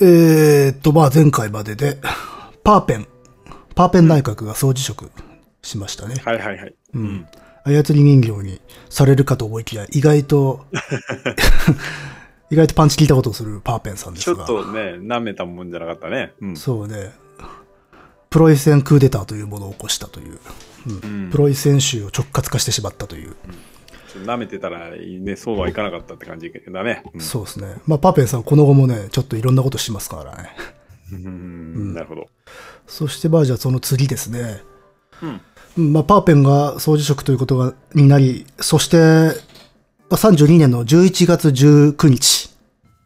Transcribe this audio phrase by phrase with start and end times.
[0.00, 1.98] えー、っと、まあ前回までで、
[2.64, 3.08] パーペン、
[3.74, 5.10] パーペン内閣が総辞職
[5.62, 6.16] しましたね。
[6.24, 6.74] はいはいはい。
[6.94, 7.26] うん。
[7.64, 10.66] 操り人形にされるかと思いきや、意外と、
[12.50, 14.44] 意外とパンチ効いたことをするパーペンさんでちょすが。
[14.44, 16.32] っとね、舐めたもんじゃなかったね。
[16.40, 16.56] うん。
[16.56, 17.12] そうね。
[18.28, 20.38] プロイセンクーデターというものを起こしたという。
[20.86, 23.30] うんうんプロイセン州を直轄化してしまったという。
[23.30, 23.40] ちょっと
[24.24, 27.02] 舐めてたら、ね、そうはいかなかったって感じだね。
[27.14, 27.76] うんそうですね。
[27.86, 30.50] まあ、パーペンさんこの後もね、ちょっといろんなことしますからね。
[31.12, 32.26] うんなるほど。
[32.86, 34.60] そしてまあじゃあその次ですね。
[35.22, 35.40] うん。
[35.78, 39.02] うんまあ、パーペンが総辞職ということが、になり、そして、ま
[40.12, 42.56] あ32年の11月19日、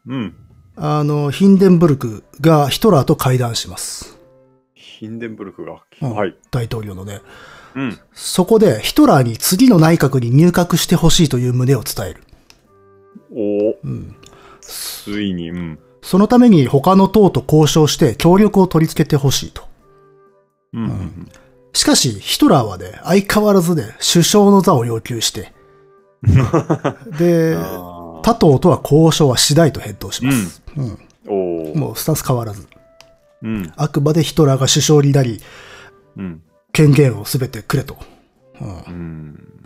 [0.06, 0.34] うん。
[0.76, 4.18] あの、ヒンデンブルクがヒトラーと会談します。
[4.74, 5.82] ヒンデンブルクが。
[6.02, 6.36] うんはい。
[6.50, 7.20] 大統領のね。
[7.74, 7.98] うん。
[8.12, 12.22] そこでヒトラーに次の内閣に入閣してほしいという旨を伝える。
[13.32, 14.16] おお、ん
[14.60, 15.78] ついに、うん。
[16.02, 19.62] そのために他の党と交渉して協力を取り付けてほしいと。
[20.72, 20.84] うん。
[20.84, 21.28] うん
[21.72, 25.52] しかし、ヒトラーはね、相変わらずね、首相の座を要求して、
[27.16, 30.62] で、あ他党とは交渉はしないと返答します。
[30.76, 31.76] うんーおお。
[31.76, 32.66] もうスタンス変わらず。
[33.42, 33.72] うん。
[33.76, 35.40] あくまでヒトラーが首相になり、
[36.16, 36.42] うん。
[36.72, 37.96] 権限をすべてくれと。
[38.60, 39.62] うん。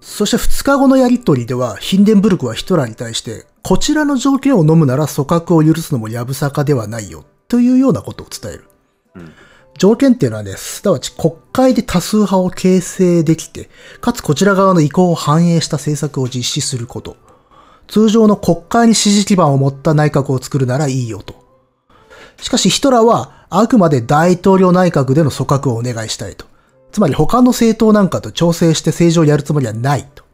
[0.00, 8.64] そして2日後のやりとりでは、ヒンデンブルクはヒトラーに対して、こちらの条件を飲むなら組閣を許すのもやぶさかではないよ、というようなことを伝える。
[9.16, 9.32] うん
[9.78, 13.68] 条件っていうのはね、すなわち国会で多数派を形成できて、
[14.00, 17.16] かつこちら側の意向を反映した政策を実施すること。
[17.86, 21.43] 通常の国会に支持基盤を持った内閣を作るならいいよと。
[22.40, 26.46] しかしヒトラーはあくまで大統領内閣での組閣をお願いしたいと。
[26.92, 30.24] つまり他の政党なんかと調整して政治をやるつもりはないと。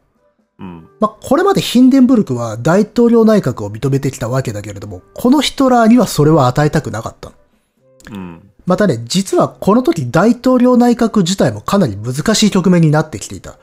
[0.59, 0.87] うん。
[0.99, 7.35] まあ、これまでヒンデンブルクは大統領内閣を認めてきたわけだけれども、このヒトラーにはそれは与えたくなかったの。
[8.11, 8.49] うん。
[8.65, 13.57] またね、実はこの時大統領内閣自体もかなり難しい局面になってきていた。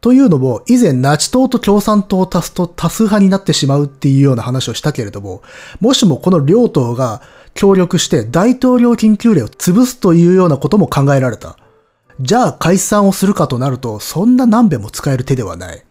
[0.00, 5.42] というのも、以前ナチ党と共産党を足すと多数派になってしまうっていうような話をしたけれども、
[5.80, 7.22] もしもこの両党が
[7.54, 11.56] 協力して大統領緊急令を潰すというようなことも考えられた。
[12.20, 15.84] じゃあ解散をするかとなると、そんな何べも使える手ではない。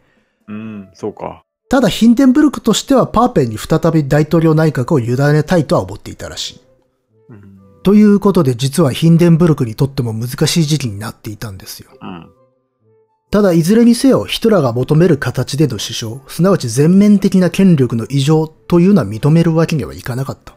[0.47, 0.89] うん。
[0.93, 1.43] そうか。
[1.69, 6.61] ただヒンデンブルクとしてはパーペンに再び大統領内閣を委ねたいとは思っていたらしい。
[7.29, 7.59] うん。
[7.83, 11.91] ということで実はヒンデンブルクにとっても難しい時期になっていたんですよ。
[12.01, 12.29] うん。
[13.31, 20.55] ただいずれにせよヒトラーが求める形での首相、すなわち全面的な権力の異常というのは認めるわけにはいかなかった。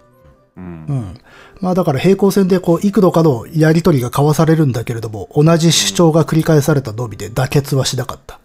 [0.57, 0.93] うんう。
[0.93, 1.21] ん。
[1.61, 8.41] まあだから平行線でこう幾度かのやりとりが交わされるんだけれども、同じ主張が繰り返されたのみで妥結はしなかった。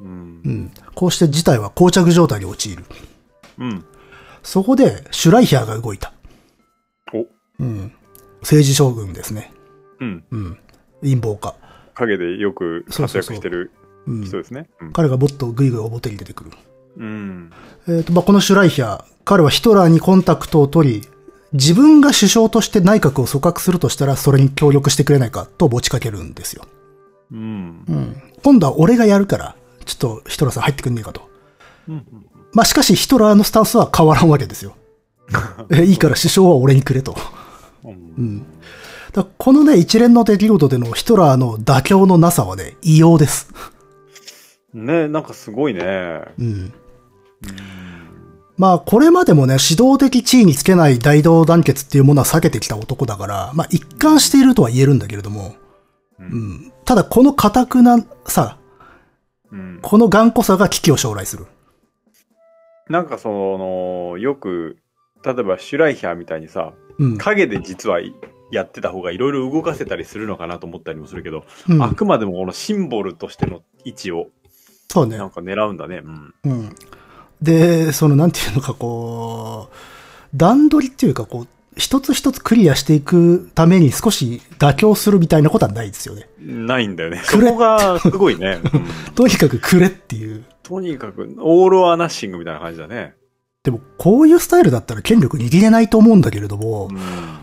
[0.00, 0.48] うんう。
[0.48, 0.72] ん。
[0.94, 2.84] こうして事態は膠着状態に陥る。
[3.58, 3.84] うん。
[4.42, 6.12] そこでシュライヒャーが動いた。
[7.12, 7.26] お。
[7.58, 7.92] うん。
[8.40, 9.52] 政治将軍ですね。
[10.00, 10.24] うん。
[10.30, 10.58] うん。
[11.02, 11.54] 陰謀家。
[11.94, 13.70] 影でよく活躍してる
[14.06, 14.68] うん人ですね。
[14.80, 16.50] うん彼がもっとグイグイ表に出てくる。
[16.98, 17.50] うん。
[17.88, 21.08] えっ、と、まあ、このシュライヒャー、彼はヒトラーにコンタクトを取り、
[21.56, 26.64] 自分が首相として内閣を組閣するとしたら、それに協力してくれないかと持ちかけるんですよ。
[27.32, 27.84] うん。
[27.88, 28.22] うん。
[28.42, 31.28] 今度は俺がやるから、ちょっとヒトラーさん入ってくんねえかと。
[31.88, 32.04] うん。
[32.52, 34.76] まあ、しかしヒトラーのスタンスは変わらんわけですよ。
[35.72, 37.16] えいいから首相は俺にくれと。
[37.84, 38.46] うん。
[39.12, 43.48] だこのね、一連の出来事でのヒトラーの妥協のなさはね、異様です。
[44.74, 46.22] ねなんかすごいね。
[46.38, 46.72] うん。
[48.58, 55.54] まあ、これまでもね、指導的地位につけない大同団結っていうものは避けてきた男だから、まあ、一貫しているとは言えるんだけれども、
[56.18, 56.72] うん。
[56.86, 58.58] ただ、この堅くなさ、
[59.52, 59.78] うん。
[59.82, 61.46] この頑固さが危機を将来する。
[62.88, 64.78] なんかその、よく、
[65.24, 67.18] 例えばシュライヒャーみたいにさ、うん。
[67.18, 68.00] 影で実は
[68.50, 74.28] やってた方がいろいろ動かせたりするのかなと思ったりもするけど、うんあくまでもこのシンボルとしての位置を
[74.88, 75.24] そうねな。
[75.26, 76.00] んか狙うんだね。
[76.04, 76.34] うん。
[76.44, 76.74] うん。
[77.42, 79.76] で、その、なんていうのか、こう、
[80.34, 86.26] 段取りっていうか、こう、一つ一つクリアしていくために少し妥協するみたいなことはないですよね。
[86.40, 87.20] ないんだよね。
[87.22, 88.60] そこがすごいね。
[88.72, 90.44] うんとにかくくれっていう。
[90.62, 93.14] とにかく、オール・オア・ナッシングみたいな感じだね。
[93.62, 96.98] でも、こういうスタイルだったら権力握れないと思うんだけれども、うん。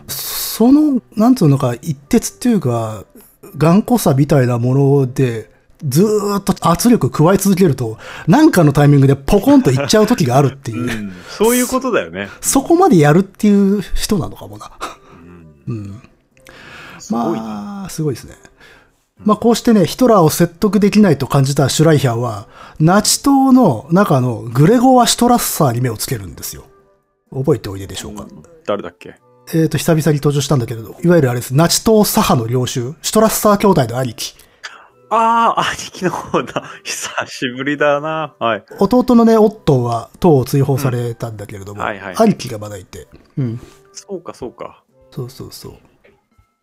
[0.08, 3.04] その、なんつうのか、一徹っていうか、
[3.56, 5.50] 頑固さみたいなもので、
[5.86, 12.28] ずーっと圧力加え続けると、なんかのタイミングでポコンといっちゃう時があるっていう、うんそういうことだよね。
[12.40, 14.70] そこまでやるっていう人なのかもな。
[15.66, 16.02] うんうん。
[17.10, 18.34] まあ、すごいですね。
[19.18, 22.48] まあ、こうしてね、ヒトラーを説得できないと感じたシュライヒャーは、
[22.80, 26.64] ナチ党の中のグレゴワ・シュトラッサーに目をつけるんですよ。
[27.32, 28.26] 覚えておいででしょうか？
[28.66, 29.16] 誰だっけ？
[29.52, 31.54] えっ、と、久々に登場したんだけれど、いわゆるあれです。
[31.54, 34.34] ナチ党左派の領袖、シュトラッサー兄弟の兄貴。
[35.14, 36.64] ああ、兄貴の方だ。
[36.84, 38.34] 久しぶりだな。
[38.38, 38.64] はい。
[38.78, 43.08] 弟のね、オットーは党を追放されたんだけれども、うんはいはい兄貴がまだいて。
[43.38, 43.60] うん。
[43.92, 44.82] そうか、そうか。
[45.10, 45.72] そうそうそう。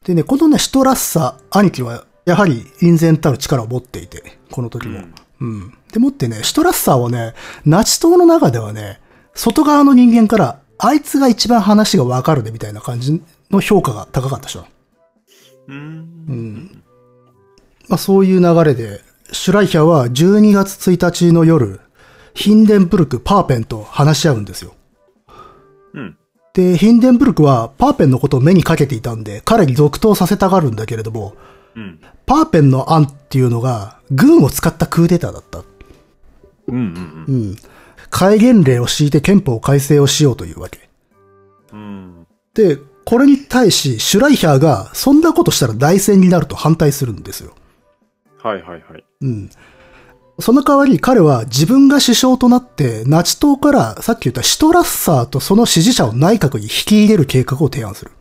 [0.06, 5.00] でね、このね、シュトラッサー兄貴は、やはり、隠然たる力を持っていて、この時も。
[5.00, 5.74] うんうん。
[5.92, 7.34] でもってね、シュトラッサーはね、
[7.66, 9.02] ナチ党の中ではね、
[9.34, 14.72] 外側の人間から、あいつが一番話がわかるね、みたいな感じの評価が高かった人なの
[15.68, 15.78] うーん。
[15.78, 16.84] うん。
[17.92, 19.02] まあそういう流れで、
[19.34, 21.82] シュライヒャーは12月1日の夜、
[22.34, 24.74] ヒンデンブルク、パーペンと話し合うんですよ。
[25.94, 26.18] うん。
[26.54, 31.36] で、ヒンデンブルクはパーペンのことを目にかけていたんで、彼に続投させたがるんだけれども、
[31.76, 32.00] うん。
[32.26, 35.64] パーペンの案っていうのが、軍を使ったクーデターだった。
[36.70, 37.56] うんうんうん。
[38.10, 40.88] 戒厳令を敷いて憲法改正をしようというわけ。
[41.74, 41.80] うん。
[41.80, 42.28] うん。
[42.54, 47.54] で、これに対し、シュライヒャーが、そんなことしたら大戦になると反対するんですよ。
[48.42, 49.04] はいはいはい。
[49.22, 49.50] うん。
[50.40, 58.12] その代わり彼は自分が首相となって、ナチ党からさっき言ったシュトラッサーとその支持者を内閣に引き入れる計画を提案する。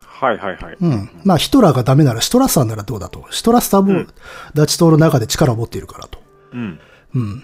[0.00, 0.76] はいはいはい。
[0.80, 1.10] うん。
[1.24, 3.24] まあヒトラーがダメならシュトラッサーならどうだと。
[3.30, 4.08] シュトラッサーもうん
[4.54, 6.18] ナチ党の中で力を持っているからと。
[6.52, 6.80] うん。
[7.14, 7.42] うん。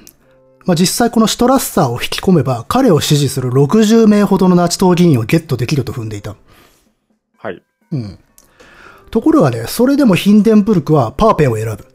[0.64, 6.36] まあ実際このシュトラッサーを引き込めば彼を支持する60名ほどのナチ党議員をゲットできると踏んでいた。
[7.36, 7.62] はい。
[7.92, 8.18] うん。
[9.10, 11.86] ところがね、それでもヒンデンブルクはパーペンを選ぶ。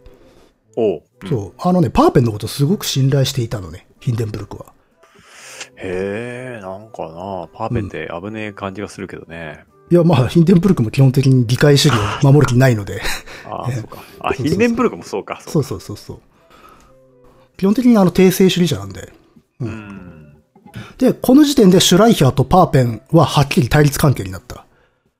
[0.75, 1.03] おう。
[1.23, 1.53] うんそう。
[1.57, 4.73] あのね、パーペンのことすごく信頼していたのね、ヒンデンブルクは。
[5.77, 9.63] へえ、なんかな、パーペンって危ねえ感じがするけどね。
[9.89, 13.01] いや、まあ、ヒンデンブルクも基本的に議会主義を守る気ないので。
[13.45, 14.03] ああ、 ええそうか。
[14.19, 15.41] あ、ヒンデンブルクもそうか。
[15.45, 16.19] そううそうそうそう。
[17.57, 19.13] 基本的にあの、帝政主義者なんで。
[19.59, 20.35] うん。
[20.97, 24.65] で、この時点でシュライヒャーとパーペンははっきり対立関係になった。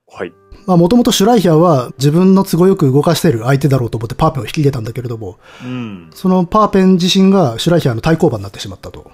[0.08, 0.32] はい。
[0.66, 6.10] まあ、もともとシュライヒャーは自分の都合よく動かしている相手だろうと思ってパーペンを引き入れたんだけれども、うん。
[6.14, 9.10] そのパーペン自身がシュライヒャーの対抗馬になってしまったと。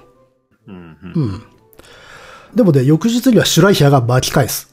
[0.69, 0.75] うん。
[0.75, 1.23] ううん。
[1.29, 1.43] ん。
[2.55, 4.73] でもね、翌日にはシュライヒャーが巻き返す。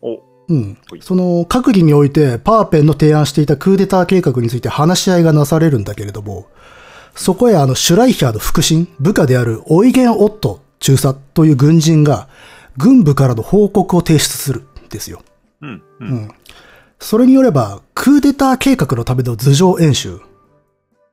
[0.00, 0.78] お、うん。
[1.00, 6.46] その、閣議において、パーペンの提案していたクーデター計画について話し合いがなされるんだけれども、
[7.14, 12.28] そこへあの、シュライヒャーの腹心、部下であるオイゲン・オット中佐という軍人が、
[12.76, 15.22] 軍部からの報告を提出するんですよ。
[15.62, 15.70] うん。
[15.70, 15.82] う。
[16.00, 16.28] うんん。
[16.98, 20.20] それによれば、クーデター計画のための頭上演習、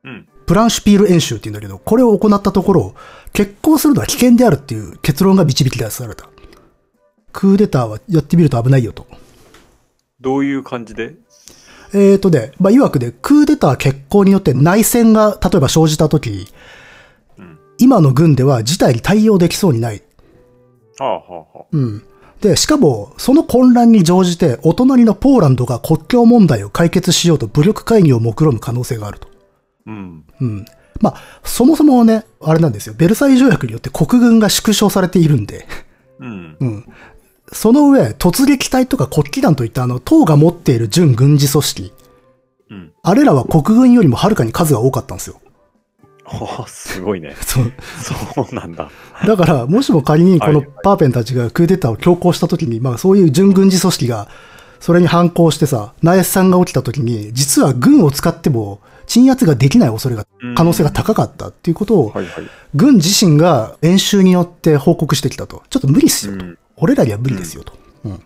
[0.04, 0.28] うん。
[0.46, 2.94] プランシュピール演習って言うんだけど、これを行ったところ、
[3.32, 6.28] 決行するのは危険であるっていう結論が導き出された。
[7.32, 9.06] クーデターはやってみると危ないよと。
[10.20, 11.14] どういう感じで？
[11.92, 16.48] えーとね、まあ、曰くで、クーデター決行によって内戦が例えば生じたとき、
[17.38, 17.58] うん。
[17.78, 20.02] 今の軍では事態に対応できそうにない。
[20.98, 21.64] はあはあはあ。
[21.70, 22.02] うん。
[22.40, 29.28] で、しかも、その混乱に乗じて、お隣のポーランドが国境問題を解決しようと武力会議を目論む可能性があると。
[29.86, 30.24] うん。
[30.40, 30.64] うん。
[31.00, 32.94] まあ、そもそもね、あれなんですよ。
[32.96, 35.66] ベルサイユ条約によって国軍が縮小されているんで、
[36.18, 36.56] うん。
[36.60, 36.86] うん。
[37.52, 41.92] その上、突撃隊とか国旗団といったあの、党が持っている準軍事組織、
[42.70, 42.92] うん。
[43.02, 45.40] あれらは国軍よりもはるかに数が多かったんですよ。
[46.24, 47.34] は あ、すごいね。
[47.42, 47.72] そう。
[48.02, 48.90] そうなんだ。
[49.26, 54.28] だから、もしも仮にこのはいパーペンたちがクーデターを強行した時に、まあそういう準軍事組織が、
[54.80, 62.14] それに反抗してさ、内戦が起きた時に、実は軍を使っても鎮圧ができない恐れが、可能性が高かったっていうことを。
[62.74, 65.62] 軍自身が演習によって報告してきたと。
[65.68, 66.44] ちょっと無理っすよと。
[66.44, 67.74] うん俺らには無理ですよと。
[68.04, 68.12] うん。
[68.12, 68.18] ま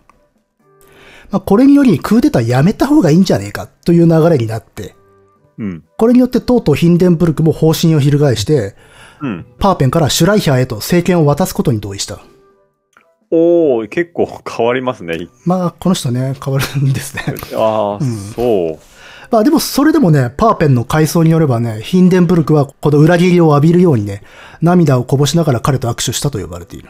[1.33, 4.95] あこれによりクーデターやめた方がいいんじゃねえかという流れになって、
[5.57, 5.83] うん。
[5.97, 8.75] これによってとうとうヒンデンブルクも方針を翻して、
[9.21, 9.45] うん。
[9.59, 12.19] パーペンからシュライヒャーへと政権を渡すことに同意した。
[13.31, 15.27] おー、結構変わりますね。
[15.45, 17.23] まあ、この人ね、変わるんですね。
[17.55, 18.79] ああ、うんそう。
[19.31, 24.21] まあでも、それでもね、パーペンの回想によればね、ヒンデンブルクはこの裏切りを浴びるようにね、
[24.61, 26.89] 涙をこぼしながら彼と握手したと呼ばれている。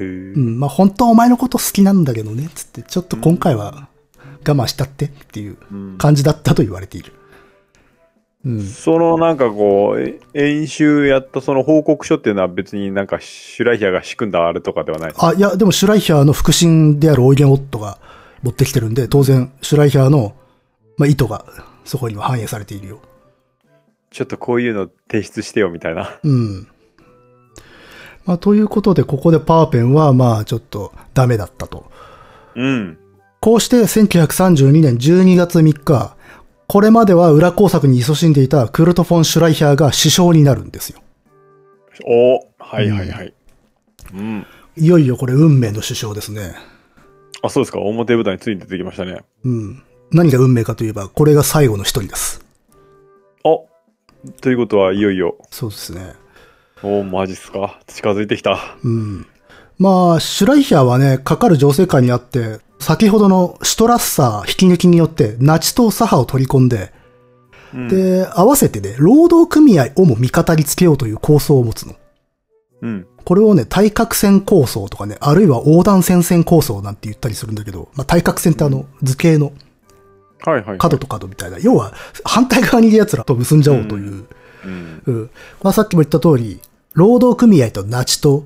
[0.00, 0.38] へえう。
[0.38, 3.88] ん、まあ本当はお前のこと好きなんだけどね、つって、ちょっと今回は
[4.46, 7.12] 我慢したってっていううん感じだったと言われている。
[7.12, 7.23] うん。
[8.60, 15.14] そのなんかこう、え演習やったその報告書っていうのは別になんかシュライヒャーが仕組んだあれとかではない。
[15.16, 17.98] あ、いや、でもシュライヒャーの腹心であるオイゲン・オットが
[18.42, 20.34] 持ってきてるんで、当然、シュライヒャーの、
[20.98, 21.46] まあ、意図が
[21.84, 23.00] そこには反映されているよ。
[24.10, 26.20] ちょっとこういうの提出してよみたいな。
[26.22, 26.68] うん。
[28.26, 31.90] まあ、ということで、ここでパーペンは、まあ、ちょっとダメだったと。
[32.54, 32.98] うん。
[33.40, 36.16] こうして、1932年12月3日、
[36.66, 41.00] これまでは裏工作に勤しんでいたクルト・フォン・シュライヒャーが首相になるんですよ。
[42.06, 43.34] おはいはいはい。
[44.14, 44.46] うん。
[44.76, 46.54] いよいよこれ運命の首相ですね。
[47.42, 47.80] あ、そうですか。
[47.80, 49.18] 表舞台について出てきましたね。
[49.44, 49.82] うん。
[50.10, 52.44] 何が運命かといえば、これが最後の一人です。
[53.44, 53.58] あ
[54.40, 55.36] ということは、いよいよ。
[55.50, 56.14] そうですね。
[56.82, 57.80] おーマジっすか。
[57.86, 58.76] 近づいてきた。
[58.82, 59.26] うん。
[59.78, 66.92] まあ、シュライヒャーはね、かかる情勢下にあって、先ほどのシュトラッサー引き抜きによって、ナチと左派を取り込んで、
[67.74, 71.94] うん、で、合わせてね、労働組合をも味方につけようという構想を持つの。
[72.82, 73.06] うん。
[73.24, 79.52] これをね、対角線構想とかね、あるいは横断戦線構想なんて言ったりするんだけど、まあ、対角線ってあの、図形の。
[80.78, 84.26] 角と角みたいな、要は反対側にいる奴らと結んじゃおうという。
[84.66, 85.02] うん。
[85.06, 85.30] うん。
[85.62, 86.60] まあ、さっきも言った通り、
[86.92, 88.44] 労働組合とナチ党、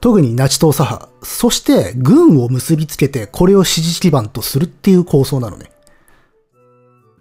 [0.00, 5.70] 特にナチ党左派、そして軍を結びつけてこれを支持基盤とするっていう構想なのね。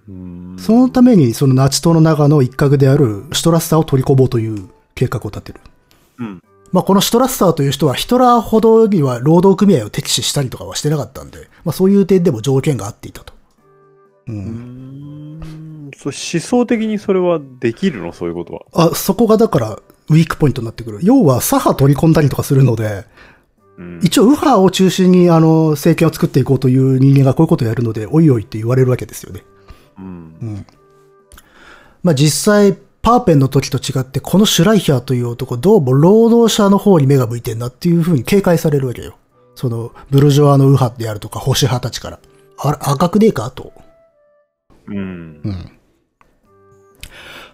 [0.07, 5.61] うんそのためにそのナチ党の中の一角であるシュトラッサーを取り込もうという計画を立てる。
[6.17, 6.43] うん。
[6.71, 13.33] まあ、このシュトラッサーという人はヒトラーほどには労働組合を敵視したりとかはしてなかったんで、まあ、そういう点でも条件が合っていたと。
[14.27, 14.31] う。
[14.31, 14.39] うん
[15.39, 15.91] ん。
[15.95, 18.13] そう思想的にそれはできるの？
[18.13, 18.89] そういうことは。
[18.91, 20.99] あ、そこがだからウィークポイントになってくる。
[21.01, 23.05] 要は左派取り込んだりとかするので、
[23.77, 23.99] うん。
[24.03, 29.43] 一応右派を中心にあの政権を作っていこうという人間がこういうことをやるので、おいおいって言われるわけですよね。
[29.97, 30.05] うん。
[30.05, 30.09] う
[30.45, 30.65] ん。
[32.03, 39.15] まあ実際、パーペンの時と違って、このシュライヒャーという男、どうも労働者の方に目が向いてんなっていう風に警戒されるわけよ。
[39.55, 42.19] その、ブルジョワの右派であるとか、保守派たちから。
[42.57, 43.71] あれ、赤くねえかと。
[44.87, 44.97] うん。
[44.97, 45.01] う
[45.49, 45.71] ん。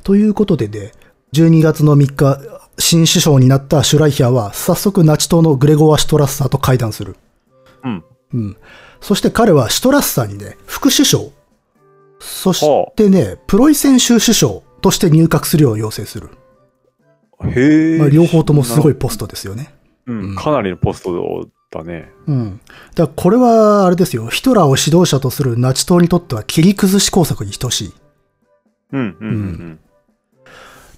[0.03, 0.91] ということでね、
[1.33, 2.39] 12月の3日、
[2.77, 7.15] 新首相になったシュライヒャーは、早速ナチ党のグレゴワ・シュトラッサーと会談する。
[7.83, 8.03] うん。
[8.33, 8.57] うん。
[9.01, 11.25] そして彼はシュトラッサーにね、副首相、
[12.19, 12.65] そし
[12.95, 16.29] てね、プロイセン州首相として入閣するよう要請する。
[17.43, 17.99] へえ。
[17.99, 19.73] まあ、両方ともすごいポストですよね。
[20.07, 20.35] うん。
[20.35, 22.11] かなりのポストだね。
[22.27, 22.59] うん。
[22.95, 27.93] だからこれは、あれですよ、ヒトラーを指導者とするナチ党にとっては切り崩し工作に等しい。
[28.93, 29.17] うん。
[29.19, 29.27] うん。
[29.27, 29.79] うん。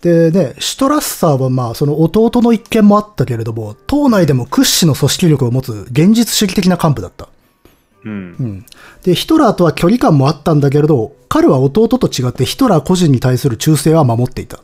[0.02, 7.30] でね、シュトラッサーはまあ、その弟の一件もあったけれども、党内でも屈指の組織力を持つ現実主義的な幹部だった。
[8.06, 8.12] うん。
[8.12, 8.66] うん。
[9.04, 14.60] で、ヒトラーとは距離感もあったんだけれど、彼は弟と違ってヒトラー個人に対する忠誠は守っていた。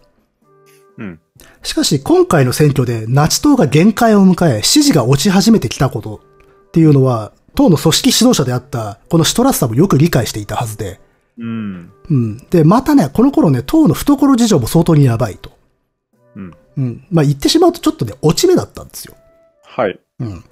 [0.97, 1.19] うん。
[1.63, 6.21] しかし、今回の選挙でナチ党が限界を迎え、支持が落ち始めてきたこと
[6.67, 10.99] っていうのは、党の組織指導者であった、このシュトラッサーもよく理解していたはずで、
[11.37, 11.91] うん。
[12.09, 12.37] うん。
[12.49, 15.51] で、またね、この頃ね、党の懐事情も相当にやばいと。
[16.35, 16.53] うん。
[16.77, 17.05] うん。
[17.11, 19.15] まあ、言ってしまうとちょっとね、落ち目だったんですよ。
[19.63, 19.99] はい。
[20.19, 20.43] うん。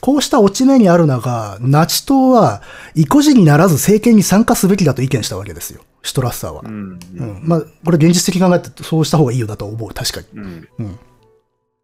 [0.00, 2.62] こうした落ち目にある中、ナチ党は、
[2.94, 5.82] 意固地にならず政権に参加すべきだと意見したわけですよ。
[6.02, 6.68] シュトラッサーはう。
[6.68, 6.98] ん。
[7.16, 7.40] うん。
[7.42, 9.88] まあ、これ現実的に考えてそうした方がいいよだと思う。
[9.94, 10.26] 確かに。
[10.34, 10.68] うん。
[10.78, 10.98] うん。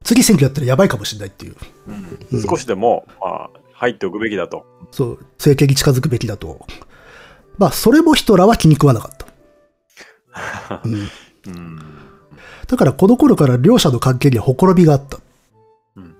[0.05, 1.57] 次選挙やったらやばいかもしれないっていう。
[2.33, 2.43] うん。
[2.43, 4.67] 少しでも、まあ、入っておくべきだと。
[4.91, 6.67] そう、政権に近づくべきだと。
[7.59, 10.81] まあ、それもヒトラーは気に食わなかった。
[10.85, 10.95] うん。
[10.95, 11.79] うん。
[12.67, 15.19] だからこの頃から両者の関係にはほころびがあった。
[15.97, 16.15] うん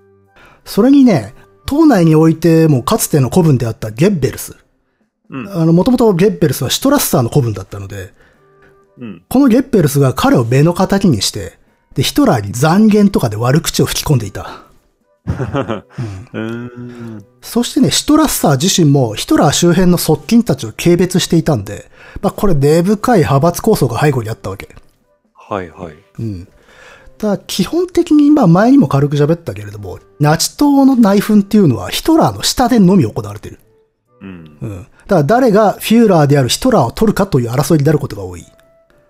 [0.63, 1.33] それにね、
[1.65, 4.57] 党内においてもかつての古文であったゲッベルス。
[5.29, 5.49] うん。
[5.49, 8.13] あの、もともとゲッベルスはシュトラッサーの古文だったので、
[8.99, 9.23] うん。
[9.27, 11.57] このゲッベルスが彼を目の敵にして、
[11.95, 14.63] で、ヒトラーに残言とかで悪口を吹き込んでいた。
[16.33, 17.25] うん。
[17.41, 21.89] そしてね、シュトラッサー自身もヒトラー周辺の側近たちを軽蔑していたんで、
[22.21, 24.69] まあこれ根深い派閥構想が背後にあったわけ。
[25.33, 25.95] はいはい。
[26.19, 26.47] うん。
[27.17, 33.59] ただ基本的に、まあ前にも軽く喋ったけれども、ナチ党の内紛っていうのはヒトラーの下でのみ行われてる。
[34.21, 34.57] うん。
[34.61, 34.83] うん。
[34.83, 38.45] だから誰がフューラーであるヒトラーを取るかという争いになることが多い。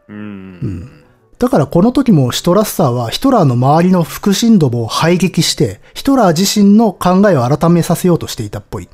[0.09, 1.00] うん。
[1.41, 8.87] だからこの時もシュトラッサーはヒトラーの周りの腹心どもを排撃して、ヒトラー自身の考えを改めさせようとしていたっぽい。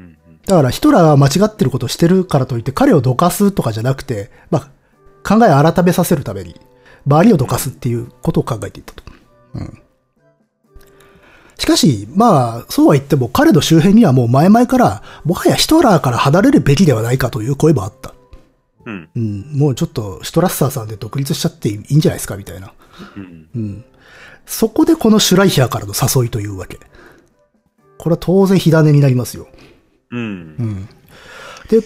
[0.00, 0.16] うん。
[0.44, 4.70] だからヒトラーが間違ってることをしてるからといって彼をどかすとかじゃなくて、まあ、
[5.22, 6.60] 考えを改めさせるために、
[7.06, 9.04] 周りをどかすっていうことを考えていたと。
[9.54, 9.82] うん。
[11.56, 18.12] しかし、まあ、そうは言っても彼の周辺にはもう前々から、もはやヒトラーから離れるべきではないかという声もあった。
[18.88, 19.10] うん。
[19.14, 22.72] うん、もうちょっとシュトラッサーさんで独立しちゃっていいんじゃないですかみたいな。
[23.16, 23.48] うん。
[23.54, 23.84] うん。
[24.46, 26.80] そこでこのシュライヒャーからの誘いというわけ。
[27.98, 29.46] これは当然火種になりますよ。
[30.10, 30.88] うん。
[31.68, 31.82] で、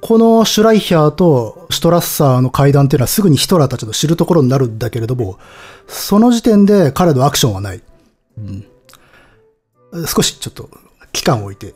[0.00, 5.38] このシュライヒャーとシュトラッサーの会談っていうのはすぐにヒトラーたちの知るところになるんだけれども、
[5.88, 7.82] その時点で彼のアクションはない。
[8.38, 8.64] うん。
[10.06, 10.70] 少しちょっと
[11.12, 11.74] 期間を置いて。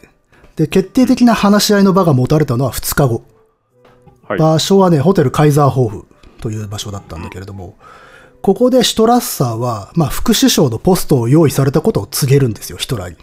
[0.56, 3.24] で、決定的な話し合いの場が持たれたのは2日後。
[4.28, 4.38] はい。
[4.38, 6.06] 場所はね、ホテルカイザーホーフ
[6.40, 7.76] という場所だったんだけれども、
[8.42, 13.16] ここでシュトラッサーは、まあ、副首相のポストを用意されたことを告げるんですよ、ヒトラーに。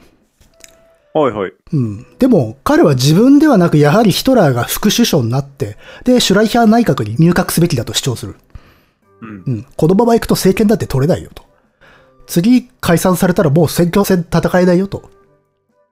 [1.14, 1.54] はいはい。
[1.72, 2.06] うん。
[2.20, 8.36] でも、彼は自分ではなく、やはりヒトラーが副首相になって、で、シュライヒャー内閣に入閣すべきだと主張する。
[9.22, 9.44] うん。
[9.48, 9.66] うん。
[9.78, 11.44] このまま行くと政権だって取れないよと。
[12.28, 15.10] 次解散されたらもう選挙戦戦えないよと。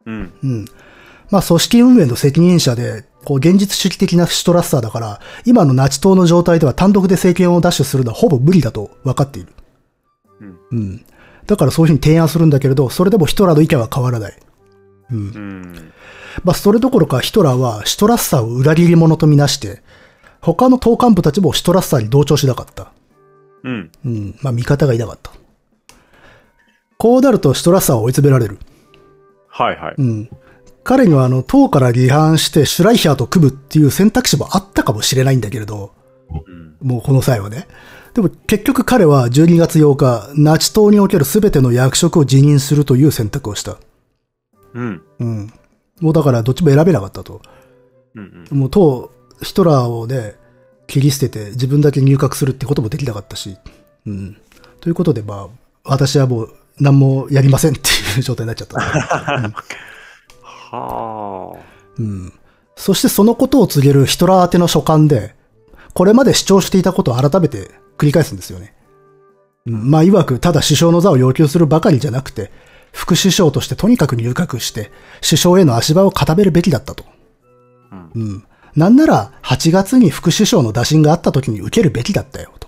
[0.05, 0.33] うん。
[0.43, 0.65] うん。
[1.31, 9.53] まあ、組織運営の責任者で、こう、現実主義的なシュトラッサーだから、今のナチ党の状態では単独で政権を奪取するのはほぼ無理だと分かっている。
[10.41, 10.57] うん。
[10.71, 11.05] うん。
[11.45, 14.33] だからそういうふうに提案するんだけれど、それでもヒトラーの意見は変わらない。
[15.11, 15.17] うん。
[15.17, 15.93] うん。
[16.43, 19.81] まあ、それどころかヒトラーはシュトラッサーを裏切り者とみなして、
[20.41, 22.91] 他の党幹部たちもシュトラッサーに同調しなかった。
[23.63, 23.91] うん。
[24.05, 24.39] うん。
[24.41, 25.31] まあ、味方がいなかった。
[26.97, 28.57] こうなるとシュトラッサーは追い詰められる。
[29.47, 29.95] はいはい。
[29.97, 30.29] うん。
[30.83, 35.93] 彼にはあの、党から離反してシュライヒャーと組むっていう選択肢もあったかもしれないんだけれど、
[36.29, 36.75] うん。
[36.81, 37.67] もうこの際はね。
[38.13, 43.77] でも結局彼は12月8日、ナチ党における全ての役職を辞任するという選択をした。
[44.73, 45.01] うん。
[45.19, 45.53] うん。
[46.01, 47.41] もうだからどっちも選べなかったと。
[48.15, 48.47] うん。
[48.51, 49.11] もう党、
[49.41, 50.35] ヒトラーをね、
[50.87, 53.57] 切り捨てて自分だけ入閣するってこともできなかったし。
[54.05, 54.37] うん。
[54.81, 55.47] ということで、まあ、
[55.85, 59.53] 私はもう何もやりませんっていう状態になっちゃった。
[60.77, 61.59] はあ。
[61.97, 62.33] うん。
[62.75, 65.35] そしてそのことを告げるヒトラー宛ての書簡で、
[65.93, 68.73] これまで主張していたことを改めて繰り返すんですよね。
[69.65, 72.51] うん、まあ、曰く、ただ首相の座を要求するばかりじゃなくて、
[72.91, 77.05] 副首相としてとにかく入閣して、首相への足場を固めるべきだったと。
[77.91, 78.11] うん。
[78.15, 78.43] うん。
[78.75, 82.67] なんなら、8月に副首相の打診があった時に受けるべきだったよ、と。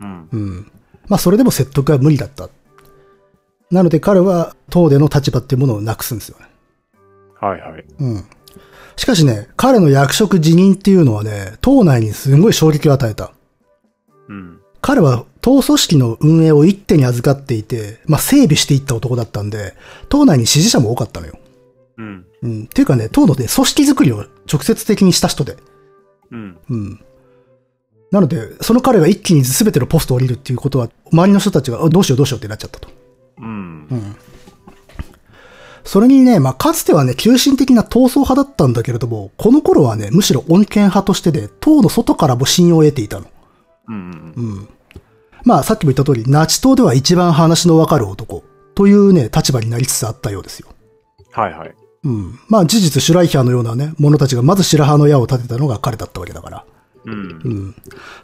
[0.00, 0.28] うん。
[0.32, 0.72] うん。
[1.08, 2.48] まあ、それでも説得は無理だった。
[3.70, 6.51] なので彼は、党での立場っていうものをなくすんですよね。
[7.42, 7.84] はいはい。
[8.00, 8.24] うん。
[8.96, 13.32] しかしね、彼の役職辞任っていうのはね、党内にすごい衝撃を与えた。
[14.28, 14.60] うん。
[14.80, 19.74] 彼は党組織の運営を一手に預かっていて、まあ、整備していった男だったんで、
[20.08, 21.38] 党内に支持者も多かったのよ。
[21.98, 22.26] うん。
[22.42, 22.64] うん。
[22.64, 25.56] っていうかね、党のね、組織作りを直接的にした人で。
[26.30, 26.58] うん。
[26.70, 27.00] うん。
[28.12, 32.88] なので、その彼が一気に全てのポストを降りるっていうことは、周りの人たちが、あどうしようどうしようってなっちゃったと。
[35.92, 36.00] うん。
[36.00, 43.26] それにね、まあ、かつてはね、急進的な闘争派だったんだけれども、この頃はね、むしろ穏健派としてで、党の外からも信用を得ていたの。
[43.88, 44.32] うん。
[44.36, 44.68] うん。
[45.44, 48.42] まあ、さっきも言った通り、ナチ党では一番話のわかる男、
[48.74, 50.68] というね、立場になりつつあったようですよ。
[51.30, 51.74] はいはい。
[52.04, 52.38] うん。
[52.48, 56.64] まあ、事実、シュライヒャーのようなね、者たちがまず白羽の矢を立てたのが彼だったわけだから。
[57.04, 57.12] うん。
[57.12, 57.16] う
[57.48, 57.74] ん。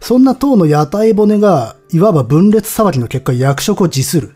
[0.01, 4.35] そんな党の屋台骨が、いわば分裂騒ぎの結果、役職を辞する。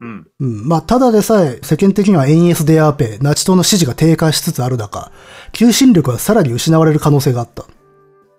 [0.00, 0.26] うん。
[0.40, 0.68] うん。
[0.68, 5.12] まあ、ただでさえ、世間的には NS デアーペ、ナチ党の支持が低下しつつある中、
[5.52, 7.64] 求心力はさらに失われる可能性があった。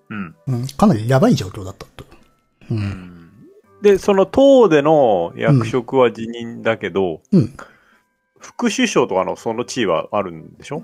[0.09, 0.35] うん。
[0.47, 0.67] うん。
[0.67, 2.05] かなりやばい状況だったと。
[2.69, 3.31] うん。
[3.81, 7.53] で、その党での役職は辞任だけど、うん。
[8.39, 10.83] 副首相とかのその地位はあるんでしょ？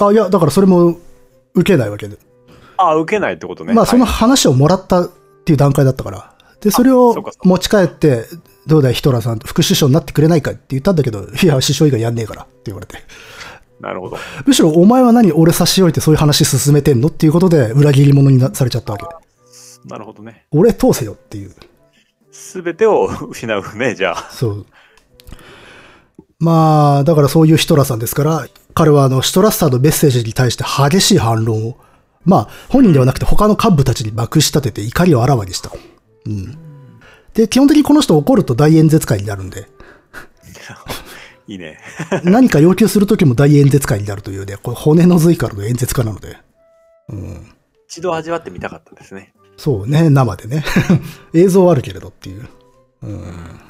[0.00, 0.96] あ、いや、だからそれも
[1.54, 2.16] 受けないわけで。
[2.76, 3.74] あ、受けないってことね。
[3.74, 5.08] まあ、そのはい話をもらったっ
[5.44, 6.34] ていう段階だったから。
[6.60, 8.24] で、それを持ち帰って、
[8.66, 12.96] どうだい、ヒトラーさん、副首相になってくれないかって言ったんだけど、いや、首相以外やんねえからって言われて。
[13.80, 14.18] なるほど。
[14.46, 19.04] むしろ、お前は何俺差し置いてそういう話進めてんのっていうことで、裏切り者になされちゃったわけ。
[19.88, 20.46] なるほどね。
[20.52, 21.54] 俺通せよっていう。
[22.30, 24.28] すべてを 失うね、じゃあ。
[24.30, 24.66] そう。
[26.38, 31.76] まあ、だからそういうヒトラーさんですから、彼はあの、シュトラッサーのメッセージに対して激しい反論を、
[32.24, 35.70] まあ、本人ではなくて他の幹部たちにまくし立てて怒りをあらわにした。
[36.26, 36.56] うん。
[37.34, 39.68] で、基本的にこの人怒ると大演説会になるんで、
[41.48, 41.78] いいね。
[42.24, 46.38] 何か要求するときも大演説会になるというね、これ骨の髄からの演説家なので。
[47.08, 47.52] うん。
[47.88, 49.32] 一度味わってみたかったですね。
[49.56, 50.64] そうね、生でね。
[51.34, 52.48] 映像はあるけれどっていう。
[53.02, 53.60] うん。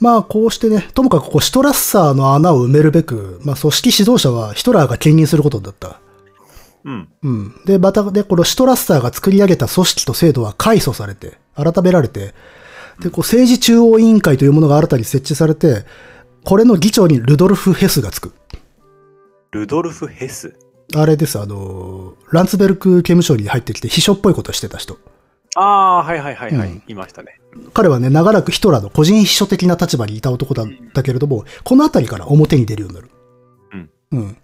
[0.00, 6.00] まあ、こうしてね、ともかくこう、シュトラッサーの穴を埋めるべく、まあ、組織指導者はヒトラーが兼任することだった。
[6.84, 7.08] うん。
[7.22, 7.54] うん。
[7.64, 12.34] で、またね、このシュトラッサーが作り上げた組織と制度は改組されて、改められて、
[13.00, 15.84] で、こう、政治中央委員会というものが新たに設置されて、
[16.44, 18.32] これの議長にルドルフ・ヘスがつく。
[19.50, 20.56] ルドルフ・ヘス？
[20.94, 24.98] あれです、あの、ランツベルク刑務所に入ってきて秘書っぽいことをしてた人。
[25.56, 26.68] ああ、はいはいはいはい。
[26.68, 27.40] うんいましたね。
[27.72, 33.10] 彼はね、長らくヒトラーの個人秘書的な立場にいた男だったけれども、このあたりから表に出るようになる。
[33.72, 33.90] うん。
[34.12, 34.36] うん。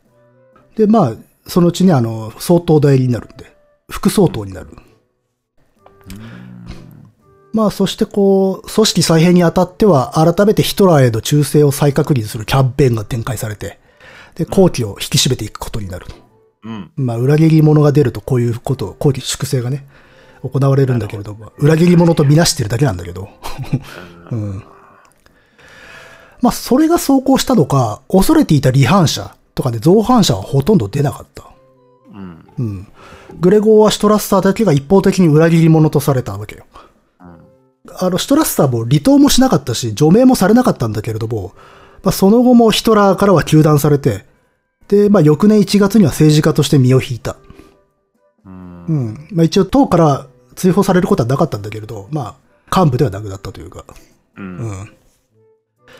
[0.74, 1.14] で、まあ、
[1.46, 3.54] そのうちにあの、総統代理になるんで、
[3.90, 4.68] 副総統になる。
[7.52, 13.78] まあ、そしてこう、組織再編にあたっては、改めてヒトラーへの忠誠を再確認するキャンペーンが展開されて、
[14.34, 16.14] で、後期を引き締めていくことになると。
[16.64, 16.90] うん。
[16.96, 19.86] まあ、裏切り者が出るとこういうこと、後期粛清がね、
[20.42, 23.28] 行われるんだけれども、裏切り者とみなしてるだけなんだけど。
[24.30, 24.64] うん。
[26.40, 31.44] まあ、それが走行したのか、恐れていた離反者とかで造反者はほとんど出なかった。
[32.12, 32.44] うん。
[32.58, 32.88] うん。
[33.40, 36.64] グレゴーはシュトラッサーだけが一方的に裏切り者とされたわけよ。
[37.90, 41.52] あの、シュトラッサーも離党もしなかったし、除名もされなかったんだけれども、
[42.02, 44.24] まあ、その後もヒトラーからは糾弾されて、
[44.88, 47.36] で、まあ、翌年1月には政治家として身を引いた。
[48.44, 48.84] うん。
[48.86, 49.28] うん。
[49.32, 52.36] まあ、一応党から追放されることはなかったんだけれど、ま
[52.70, 53.84] あ、幹部ではなくなったというか。
[54.36, 54.40] う。
[54.40, 54.92] うんん。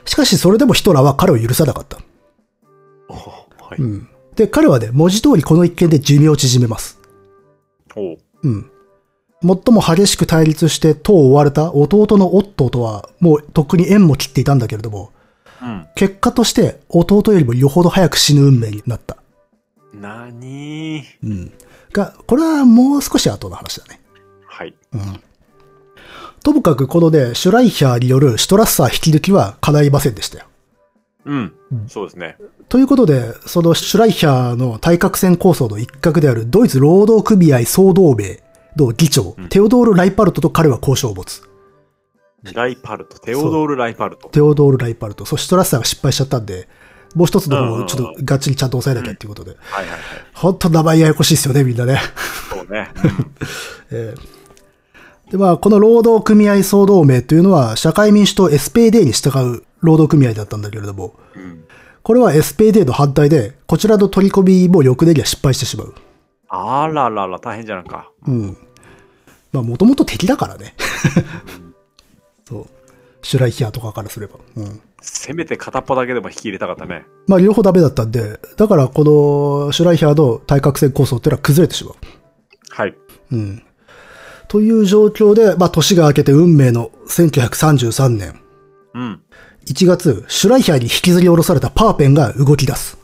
[0.04, 1.98] しかし、それでもヒトラーは彼を許さなかった。
[3.08, 3.78] おはい。
[3.78, 4.08] うん。
[4.36, 6.98] で、彼はね、文字通りこの一件で寿命を縮めます。
[7.94, 8.18] おう。
[8.42, 8.71] うん。
[9.42, 15.10] 最も激しく対立して党を追われた弟のオットーとは、もうとっくに縁も切っていたんだけれども、
[15.60, 15.86] うん。
[15.94, 19.16] 結果として弟よりもよほど早く死ぬ運命になった。
[19.94, 21.52] なにうん。
[21.92, 24.00] が、これはもう少し後の話だね。
[24.46, 24.74] はい。
[24.92, 25.20] うん。
[26.42, 30.46] ともかくこのね、シュライヒャーによるシュトラッサー引き抜きは叶いませんでしたよ。
[31.24, 31.52] うん。
[31.88, 32.36] そうですね。
[32.68, 38.41] ということで、そのシュライヒャーの対角線構想の一角であるドイツ労働組合総同盟
[38.76, 41.42] の議長、テオドール・ライパルトと彼は交渉を持つ。
[42.54, 43.18] ライパルト。
[43.18, 44.28] テオドール・ライパルト。
[44.28, 45.24] テオドール・ライパルト。
[45.24, 46.68] そう、シュトラッサーが失敗しちゃったんで、
[47.14, 49.50] もう一つの方うんうんうんをちょっとがっちりちゃんと押さえなきゃっていうことで。
[49.60, 50.00] はいはいはい。
[50.34, 52.00] ほんと名前ややこしいですよね、みんなね。
[52.50, 52.90] そうね。
[53.90, 54.42] えー
[55.30, 59.30] で、まあ、この労働組合総同盟というのは、社会民主党 SPD に従
[59.60, 61.42] う労働組合だったんだけれども、うん。
[61.42, 61.64] うん
[62.02, 65.94] これは SPD の反対で、こちらの取り込みも翌年には失敗してしまう。
[66.54, 68.10] あららら、大変じゃないか。
[68.26, 68.56] うん。
[69.52, 70.74] まあ、もともと敵だからね。
[72.46, 72.66] そう。
[73.22, 74.38] シュライヒアとかからすれば。
[74.56, 74.80] うん。
[75.00, 77.06] せめて片っぽだけでも引き入れたかったね。
[77.26, 81.94] まあ、両方ダメだったんで、だからこのシュライヒアの対角線構想っていうのは崩れてしまう。
[82.68, 82.94] はい。
[83.32, 83.62] うん。
[84.48, 88.38] という状況で、まあ、年が明けて運命の1933年
[88.92, 89.22] うん。
[89.66, 92.98] 1月、シュライヒャーに引きずり下ろされたパーペンが動き出す。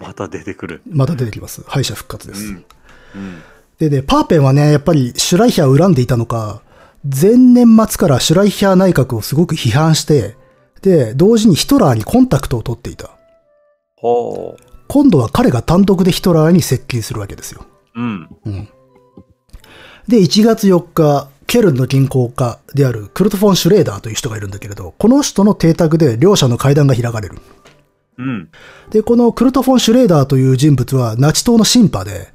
[0.00, 0.82] あまた出てくる。
[0.86, 1.62] また出てきます。
[1.66, 2.44] 敗者復活です。
[2.44, 2.64] うん。
[3.14, 3.42] うん。
[3.78, 6.62] でね、パーペンはね、やっぱりシュライヒャーを恨んでいたのか、
[7.04, 10.36] 前年末からシュライヒャー内閣をすごく批判して、
[10.82, 13.10] で、同時にヒトラーにコンタクトを取っていた。
[14.88, 17.64] 今度は彼が単独でヒトラーに接近するわけですよ。
[17.94, 18.28] うん。
[20.08, 27.38] で、1月4日、ケルンの銀行家であるクルト・フォン・シュレーダーという人がいるんだけれど、この人の邸宅で両者の会談が開かれる。
[28.20, 28.48] うん。
[28.90, 32.28] で、このクルト・フォン・シュレーダーという人物はナチ党のシンパで、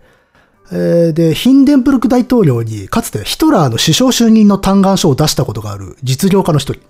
[0.71, 6.81] えーで、ヒンデンブルク大統領にかつてヒトラーの首相就任の嘆願書を出したことがある実業家の一人。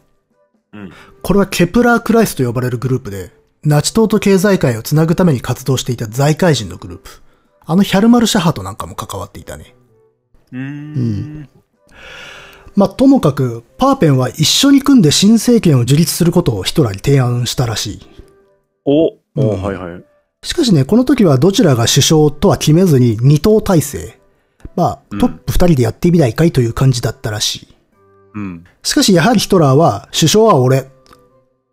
[0.74, 0.92] うん。
[1.22, 3.32] これはケプラー・クライスと呼ばれるグループで、
[3.64, 7.10] ナチ党と経済界をつなぐために活動していた財界人のグループ。
[7.66, 9.76] あのヒャルマル・シャハトなんかも関わっていたね。
[10.54, 11.50] うーん。
[12.76, 18.15] まあ、ともかく、パーペンは一緒に組んで新政権を樹立することをヒトラーに提案したらしい。
[18.86, 20.04] おお、うんはいはい。
[20.44, 24.20] しかしね、この時はどちらが首相とは決めずに二党体制。
[24.76, 27.68] まあ、トップ二人でやってみないかいという感じだったらしい。
[28.36, 28.64] うん。
[28.84, 30.90] しかしやはりヒトラーは、首相は俺。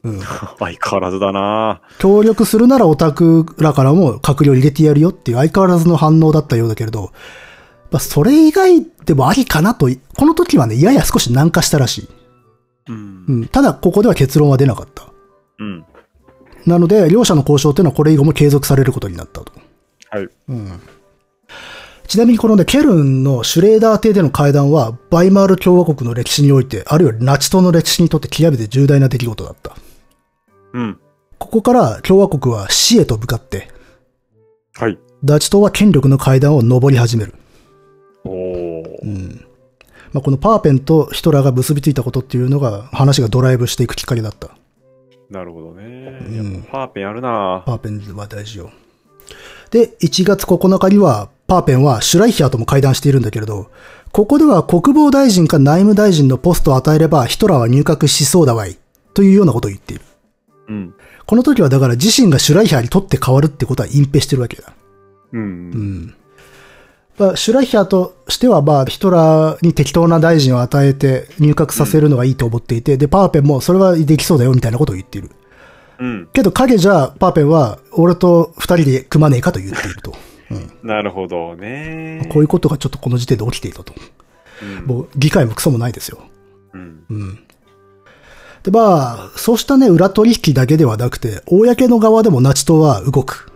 [0.05, 0.21] うん。
[0.59, 7.13] 相変わらずだな協力するならオタクらからも閣僚入れてやるよっていう相変わらずの反応だったようだけれど、
[7.91, 12.09] まあ、それ以外でもありかなと、この時はね、やや少し軟化したらしい。
[12.89, 13.33] うんう。
[13.33, 13.47] ん。
[13.47, 15.05] ただ、ここでは結論は出なかった。
[15.59, 15.85] うん。
[16.67, 19.53] なので、両者の交渉っていうのはこれ以後も継続されることになったと。
[20.11, 20.29] はい。
[22.07, 29.77] ちなみにこのね、ケルンのシュレーダー邸での会談は、バイマール共和国の歴史において、あるいはナチ党の歴史にとって極めて重大な出来事だった。
[30.75, 30.99] うん。
[31.39, 33.69] ここから共和国は死へと向かって、
[34.75, 34.99] はい。
[35.23, 37.35] ナチ党は権力の階段を上り始める。
[38.25, 39.01] おお。
[39.03, 39.45] うん。
[40.13, 44.51] まあ、このパーペンとヒトラーが結びついたことっていうのが、話がドライブしていくきっかけだった。
[45.33, 45.83] なるほどね。
[45.83, 48.71] うんパーペンあるなパーペンは大事よ。
[49.71, 53.71] で、1月9日には、パーペンはシュライヒャーとも会談しているんだけれど、
[54.13, 58.77] ここでは国防大臣か内務大臣のポストを与えればヒトラーは入閣しそうだわい。
[59.15, 60.05] というようなことを言っている。
[60.69, 60.95] うん。
[61.27, 64.73] この時はだから自身がシュライヒャーにとって変わるってことは隠蔽してるわけだ。
[65.33, 65.41] うん。
[65.41, 66.15] うん。
[67.19, 75.31] まあ、シュライヒャーとしては、まあ、ヒトラーに適当な大臣を与えて入閣させるのがいいと思っていて、で、パーペンもそれはできそうだよみたいなことを言っている。
[75.99, 76.29] うん。
[76.33, 80.15] けど影じゃ、パーペンは、俺と二人で組まねえかと言っていると。
[80.83, 82.29] なるほどね。
[82.33, 83.95] こういうことがちょっとこの時点で起きていたと。
[84.63, 86.19] うんもう、議会もクソもないですよ。
[86.73, 87.05] うん。
[87.11, 87.39] うん。
[88.63, 93.52] で、まあ、そうしたね、裏取引だけではなくて、公の側でもナチ党は動く。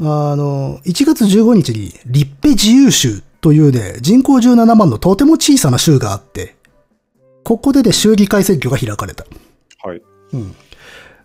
[0.00, 6.56] あの、1月15日に、立ペ自由州というね、人口17万のとても小さな州があって、
[7.44, 9.24] ここでね、州議会選挙が開かれた。
[9.82, 10.02] はい。
[10.32, 10.54] うん。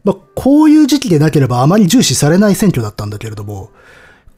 [0.03, 3.71] まあ、こういう時期でなければあまり重視されない選挙だったんだけれども、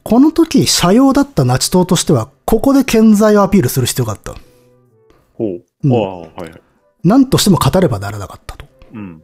[0.03, 4.35] この時、社用だったナチ党としては、ここで健在をアピールする必要があった。
[5.33, 5.63] ほう。
[5.83, 6.61] うんああ、はいはい。
[7.03, 8.65] 何としても勝たればならなかったと。
[8.93, 9.23] うん。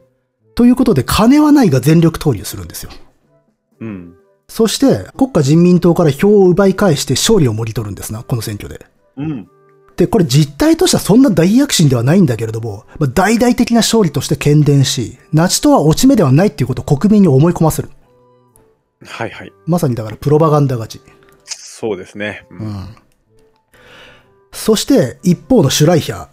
[0.54, 2.90] ということで、金はないが全力投入するんですよ。
[3.80, 4.14] うん。
[4.50, 8.84] そして、国家人民党から票を奪い返して勝利をもぎ取るんですな、この選挙で。
[9.16, 9.48] うん。
[9.96, 17.90] で、これ実態としてはそんな大躍進ではないんだけれども、まあ、大々的な勝利として喧伝し、ナチ党は落ち目ではないっていうことを国民に思い込ませる。
[19.06, 19.52] はいはい。
[19.66, 21.00] まさにだからプロパガンダ勝ち。
[21.44, 22.44] そうですね。
[22.50, 22.54] う。
[22.56, 22.96] うんん。
[24.50, 26.28] そして、一方のシュライヒャー。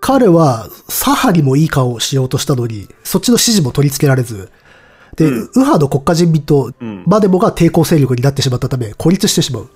[0.00, 4.50] 彼は、左派にもいい顔をしようとしたのに、そっちの支持も取り付けられず、
[5.20, 7.04] で、うん右派の国家人民党、うん。
[7.06, 9.68] バデモが抵抗勢力になってしまったため、孤立してしまう。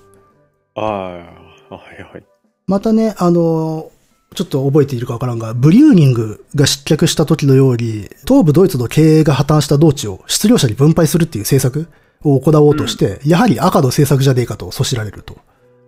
[0.75, 2.23] ああ、はいはい。
[2.67, 3.95] またね、あのー
[4.35, 11.89] ちょっと覚えているかわからんが、ブリューニングが失脚した時のように、東部ドイツの経営が破綻した農地を失業者に分配するっていう政策
[12.21, 15.37] を行おうとして、やはり赤の政策じゃねえかと阻止られると。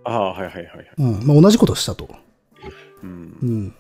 [0.06, 0.92] ああ、はいはいはいはい。
[0.98, 1.28] うん。
[1.28, 2.10] まあ、同じことをしたと。
[3.04, 3.38] うん。
[3.42, 3.74] うん。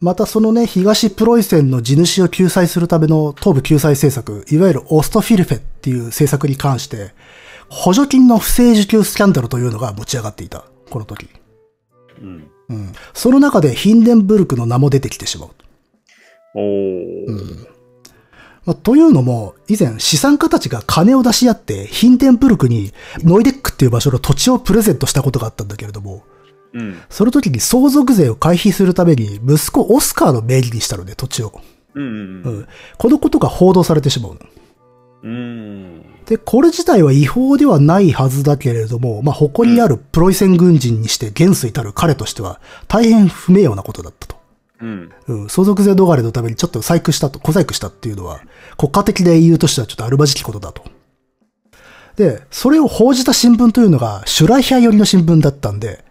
[0.00, 7.12] またそのね、東プロイセンの地主を救済するための東部救済政策、いわゆるオストフィルフェっていう政策に関して、
[7.68, 10.64] 補助金の不正受給スキャンダルというのが持ち上がっていた。
[10.90, 11.28] この時。
[12.20, 12.50] うん。
[12.68, 12.92] うん。
[13.14, 15.50] その中でヒンデンブルクの名も出てきてしまう。
[16.54, 17.66] おー。
[18.66, 26.24] まあ、というのも、以前資産家たちが金を出し合って、ヒンデンブルクにノイデックっていう場所の土地をプレゼントしたことがあったんだけれども、
[26.76, 27.00] うん。
[27.08, 31.60] その時に相続税を回避するために息子オスカーの名義にしたので、土地を。
[31.94, 32.02] うん。
[32.02, 32.60] ううん。
[32.60, 32.68] ん。
[32.98, 34.40] このことが報道されてしまうの。
[35.22, 36.02] うん。
[36.26, 44.36] で、これ自体は違法ではないはずだけれども、まあ、誇りあるプロイセン軍人にして元帥たる彼としては、大変不名誉なことだったと。
[44.82, 45.10] うん。
[45.28, 48.42] うん、相続税逃れのためにちょっと細工したと、小細工したっていうのは、
[48.76, 50.84] 国家的な英雄としてはちょっとあるまじきことだと。
[52.16, 56.04] で、それを報じた新聞というのが、シュライヒャー寄りの新聞だったんで、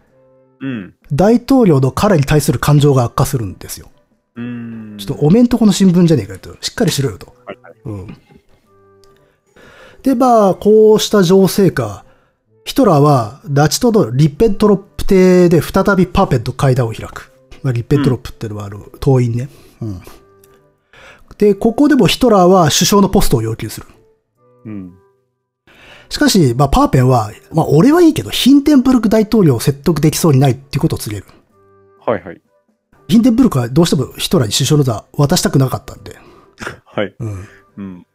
[0.62, 0.96] うん。
[1.12, 3.90] 大統領の彼に対する感情が悪化するんですよ。
[4.36, 4.96] うん。
[4.98, 6.56] ちょっとおめんとこの新聞じゃねえかよと。
[6.62, 7.34] しっかりしろよと。
[7.46, 7.74] はいはい。
[7.86, 8.18] うん。
[10.04, 12.06] で、まあ、こうした情勢下、
[12.64, 17.32] ヒトラーは、ナチ党のリッペントロップ邸で再びパーペンと会談を開く。
[17.64, 19.50] まあ、リッペントロップっていうのは、あの、党員ね。
[19.82, 20.02] うん。
[21.38, 23.88] で、ここでもヒトラーは首相のポストを要求する。
[24.66, 24.94] うん。
[26.10, 31.28] しかし、まあ、パーペンは、まあ、俺はいいけど、ヒンデンブルク大統領を説得できそうにないっていうことを告げる。
[32.06, 32.42] はいはい。
[33.08, 36.18] ヒンデンブルクはどうしてもヒトラーに首相の座渡したくなかったんで。
[36.86, 37.16] はい。
[37.20, 37.48] うん。
[37.78, 38.08] うん。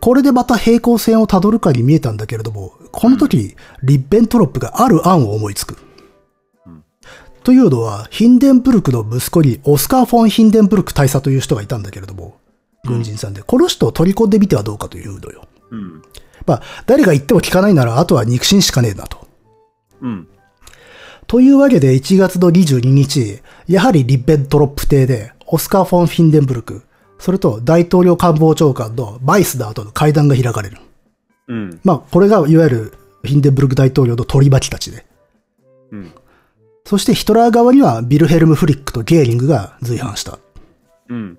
[0.00, 5.76] これでまた平行線をたどるかに見えたんだけれども、この時、リッベントロップがある案を思いつく。
[6.66, 6.84] うん
[7.44, 12.36] というのは、ヒンデンブルクの息子にオスカー・フォン・ヒンデンブルク大佐という人がいたんだけれども、
[12.84, 15.44] 軍人さんで、この人を取り込んでみてはどうかというのよ。
[16.54, 16.60] うん。
[16.60, 19.26] まあ、誰が言っても聞かないなら、あとは肉親しかねえなと。
[20.00, 20.28] うん。
[21.26, 26.82] というわけで1月の22日、やはりリッベントロップ邸で、オスカー・フォン・ヒンデンブルク、
[27.18, 30.78] それと大統領官房長官のバイスナーとの会談が開かれる。
[31.48, 31.80] うん。
[31.84, 35.04] まあ、これがいわゆるヒンデンブルク大統領の取り巻きたちで。
[35.90, 36.12] うん。
[36.84, 40.38] そしてヒトラー側にはビルヘルム・フリックとゲーリングが随伴した。
[41.08, 41.37] うん。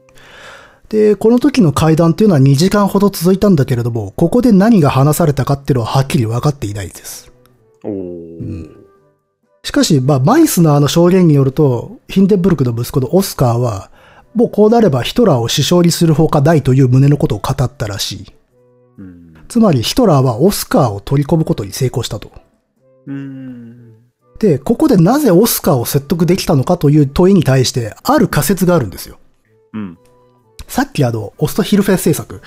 [0.90, 7.32] で、この時の会談っていうのは2時間ほど続いたんだけれども、ここで何が話されたかっていうのははっきり分かっていないです。
[7.84, 8.70] おー。
[9.64, 13.92] しかし、まあ、マイスナーの証言によると、ヒンデンブルクの息子のオスカーは、
[14.34, 18.34] もうこうなればヒトラーを首相にするほかないという旨のことを語ったらしい。
[18.98, 19.34] うん。
[19.48, 22.32] つまりヒトラーはオスカーを取り込むことに成功したと。
[23.06, 23.94] うん。
[24.40, 29.20] で、ここでなぜオスカーを説得できたのかという問いに対して、ある仮説があるんですよ。
[29.74, 29.98] うん。
[30.70, 32.42] さっきあの、オストヒルフェ政策、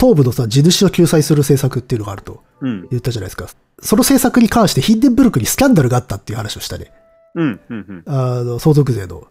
[0.00, 2.88] 東部のさ、地主を救済する政策っていうのがあるとうん。
[2.90, 3.48] 言ったじゃないですか。
[3.80, 6.92] その政策に関してヒンデンブルクにスキャンダルがあったっていう話をしたね。
[7.34, 7.60] うん。
[7.68, 8.02] うん。
[8.06, 9.26] あの、相続税の。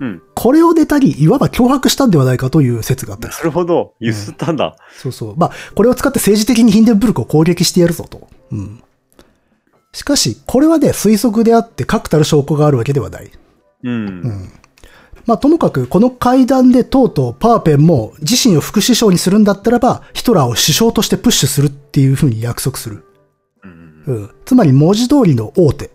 [0.00, 0.22] うん。
[0.34, 3.28] これをネタに、いわば脅迫したんではないかという説があった。
[3.28, 3.94] なるほど。
[4.00, 4.76] ゆすったんだ。
[4.96, 5.36] そうそう。
[5.36, 8.28] まあ、これを使って政治的にヒンデンブルクを攻撃してやるぞと。
[8.50, 8.82] うん。
[9.92, 13.30] しかし、これはね、推測であって確たる証拠があるわけではない。
[13.84, 14.50] うん。
[15.28, 23.04] まあ、ともかく、この会談でとうとうパーペンも自身を副首相にするんだったらば、ヒトラーを首相としてプッシュするっていうふうに約束する。
[23.62, 24.02] うん。
[24.06, 24.30] うん。
[24.46, 25.90] つまり文字通りの大手。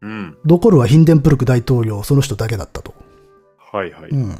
[0.00, 0.36] うん。
[0.44, 2.96] 残るはヒンデンブルク大統領、その人だけだったと。
[3.72, 4.10] はいはい。
[4.10, 4.36] うん。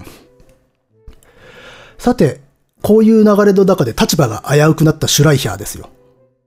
[1.96, 2.40] さて、
[2.82, 5.90] こういう流れの中で立場が危うくなったシュライヒャーですよ。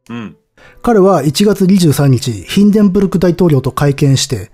[0.10, 0.36] うん。
[0.82, 4.52] 彼は1月23日、ヒンデンブルク大統領と会見して、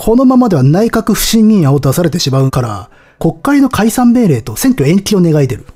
[0.00, 5.66] このままでは内閣不信任案を出されてしまうから、国会の解散命令と選挙延期を願い出る。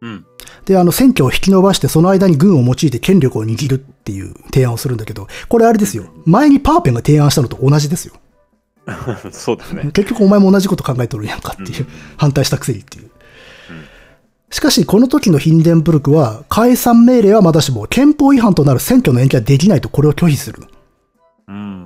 [0.00, 0.26] うん。
[0.64, 6.06] で、あの、選挙を引き延ばして、その間に軍を用いて権力を握るっていう提案をするんだけど、これあれですよ。
[6.24, 8.14] 前にパーペンが提案したのと同じですよ。
[9.30, 9.90] そうですね。
[9.92, 11.86] 結局お前も同じこと考えとるやんかっていう、
[12.16, 13.10] 反対したくせにっていう。
[14.50, 20.66] しかし、この時のヒンデンブルクは、解散命令はまだしも、憲法違反となる選挙の延期はできないとこれを拒否するの。
[21.48, 21.81] うん。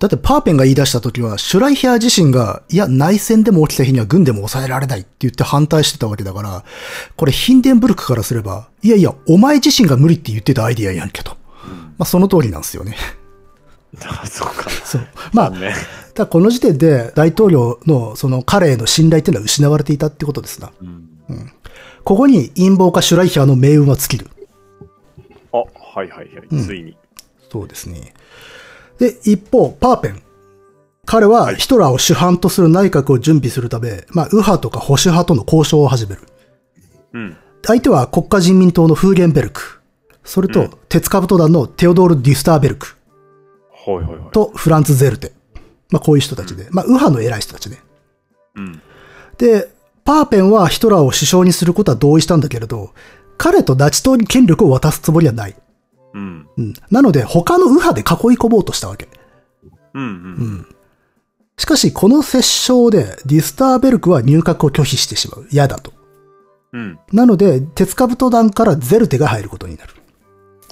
[0.00, 6.64] だってパーペンが言い出した時は、シュライヒャー自身が、いや、内戦でも起きた日には軍でも抑えられないって言って反対してたわけだから、
[7.16, 11.36] これヒンデンブルクからすれば、いやいや、お前自身が無理って言ってたアイディアやんけと。
[11.98, 12.96] まあ、その通りなんですよね。
[14.04, 14.70] あ、 そうか。
[14.84, 15.06] そう。
[15.32, 15.74] まあ、ね。
[16.14, 20.72] ただこの時点で大統領のその彼への信頼っていうのは失われていたってことですな。
[20.80, 21.52] うん。
[22.04, 24.30] ここに陰謀家シュライヒャーの命運は尽きる。
[25.52, 26.64] あ、はいはいはい。
[26.64, 26.96] ついに。
[27.50, 28.14] そうですね。
[28.98, 30.22] で、一方、パーペン。
[31.06, 36.22] 彼はヒトラーを主犯とする内閣を準備するため、まあ、右派とか保守派との交渉を始める。
[37.14, 37.36] うん。
[37.66, 39.80] 相手は国家人民党のフーゲンベルク。
[40.24, 42.96] それと、鉄カブト団のテオドール・デュスターベルク
[43.86, 44.30] はいはいはい。
[44.32, 45.32] とフランツ・ゼルテ。
[45.90, 46.66] まあ、こういう人たちで。
[46.70, 47.78] まあ、右派の偉い人たちね。
[48.56, 48.82] うん。
[49.38, 49.70] で、
[50.04, 52.92] パーペンはヒトラーを首相にすることは同意したんだけれど、
[53.38, 55.56] 彼とナチ党に権力を渡すつもりはない。
[56.14, 56.48] うん。
[56.56, 56.74] うん。
[56.90, 59.08] なので、他の右派で囲い込もうとしたわけ。
[59.94, 60.02] うん。
[60.02, 60.66] うん。
[61.56, 65.46] しかし、この折衝で、ディスターベルクは入閣を拒否してしまう。
[65.50, 65.92] 嫌だと。
[66.72, 66.98] うん。
[67.12, 69.94] なので、鉄カブト団からゼルテが入ることになる。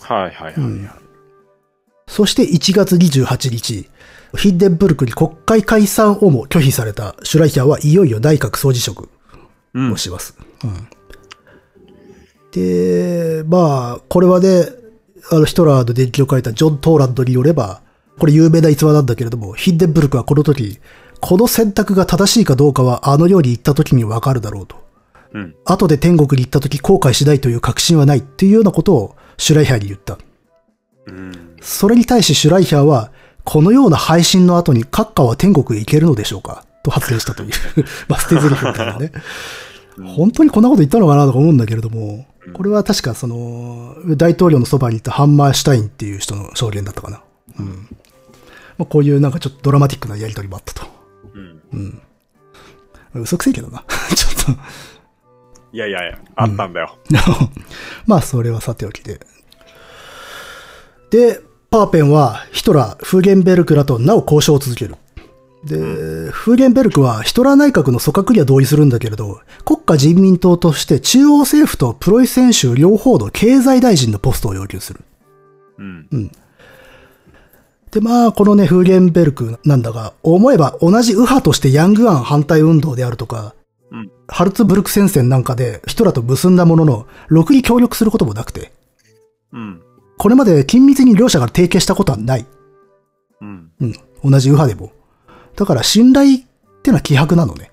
[0.00, 0.90] はいはいはいはい。
[2.06, 3.88] そして1月28日、
[4.36, 9.08] ヒンデンブルクに国会解散をも拒否されたシュライヒャーはいよいよ内閣総辞職
[9.74, 9.96] うんを。
[9.96, 10.36] します。
[10.64, 10.88] うん
[12.52, 14.64] で、まあ、これはね、
[15.30, 17.82] あの、ヒトラーの伝記を書いたジョン・トーランドによれば、
[18.18, 20.78] これ有名な逸話なんだけれども、ヒンデンブルクはこの時、
[21.20, 24.76] この選択が正しいかどうかはあのように言った時にわかるだろうと。
[25.32, 25.54] うん。
[25.64, 30.18] 後で天国に行った時後悔しないという確信はないっていうようなことをシュライヒャーに言った。
[31.06, 31.56] うん。
[31.60, 33.10] それに対しシュライヒャーは、
[33.44, 36.64] このような配信の後に閣下は天国へ行けるのでしょうか？
[36.82, 37.50] と発言したという。
[38.08, 39.12] まあ、捨て台詞みたいなね。
[40.16, 47.22] 本当にこんなこと言ったのかなとか思うんだけれども、これは確かその、大統領のそばにいたハンマーシュタインっていう人の証言だったかな。
[47.58, 47.88] うん。
[48.78, 50.86] まあ、こういうなんかちょっとドラマティックなやりとりもあったと。
[51.72, 52.02] うん。
[53.14, 53.84] 嘘くせえけどな。
[54.14, 54.62] ちょっと。
[55.72, 56.96] いやいやいや、あったんだよ。
[58.06, 59.20] まあ、それはさておきで。
[61.10, 64.96] で、パーペンはヒトラー、フーゲンベルクらとなお交渉を続ける。
[65.66, 75.00] で、フーゲンベルクはヒトラー内閣の組閣には同意するんだけれど、国家人民党として中央政府とプロイセン州両方の経済大臣のポストを要求する。
[75.78, 76.30] うん。
[77.90, 83.54] で、まあ、このね、フーゲンベルクなんだが、思えば同じ右派としてヤングアン反対運動であるとか、
[83.90, 88.72] うんハルツブルク戦線なんかでヒトラーと結んだものの、ろくに協力することもなくて、
[89.52, 89.80] うん。
[90.18, 92.46] これまで緊密に両者が提携したことはない。
[93.40, 93.70] うん。
[93.80, 93.92] うん。
[94.24, 94.90] 同じ右派でも。
[95.56, 96.40] だから信頼っ
[96.82, 97.70] てのは希薄なのね。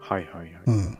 [0.00, 0.50] はいはいはい。
[0.66, 0.98] うん。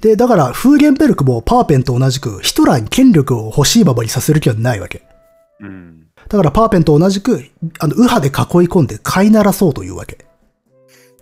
[0.00, 5.02] で、だから、フーゲンベルクもパーペンと同じく、ヒトラーに権力を欲しいままにさせる気はないわけ。
[5.60, 6.06] うん。
[6.28, 7.44] だから、パーペンと同じく、
[7.78, 8.34] あの、右派で囲い
[8.68, 10.24] 込んで飼いならそうというわけ。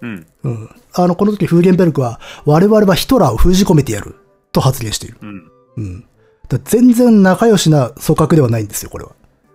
[0.00, 0.26] うん。
[0.44, 0.70] うん。
[0.94, 4.14] あの、この時フーゲンベルクは、我々はヒトラーを封じ込めてやる、
[4.52, 5.18] と発言している。
[5.22, 5.50] うん。
[5.76, 6.04] うん。
[6.48, 9.12] だ全然仲良しな組閣ではないんですよ、これは。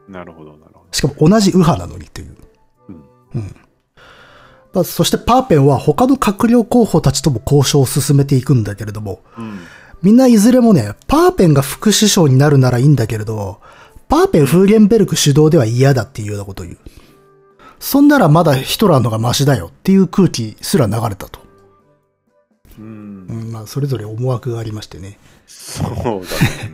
[0.10, 0.86] なるほどなるほど。
[0.92, 2.36] しかも同じ右派なのにっていう。
[2.90, 3.42] うん。
[3.42, 3.63] まあ、
[4.84, 9.60] そしてパーペンは他の閣僚候補たちとも交渉を進めていくんだけれども、うん。
[10.02, 13.62] みんないずれもね、パーペンが副首相になるならいいんだけれど、
[14.10, 16.78] パーペン・フーゲンベルク主導では嫌だっていうようなことを言う。
[17.80, 21.40] そんならまだヒトラーのがマシだよっていう空気すら流れたと。
[22.80, 23.34] うんう。
[23.34, 25.20] ん、まあ、それぞれ思惑がありましてね。
[25.48, 26.24] そうだね。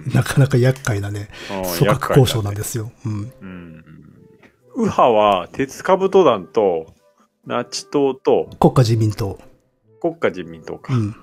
[0.13, 1.29] なかなか厄介なね、
[1.77, 2.91] 組閣交渉なんですよ。
[3.05, 3.31] うん。
[3.41, 3.83] うん。
[4.75, 6.93] 右派は、鉄カブト団と、
[7.49, 9.39] ナチ党と、国家人民党。
[9.99, 10.97] 国家人民党かう。
[10.97, 11.15] ん。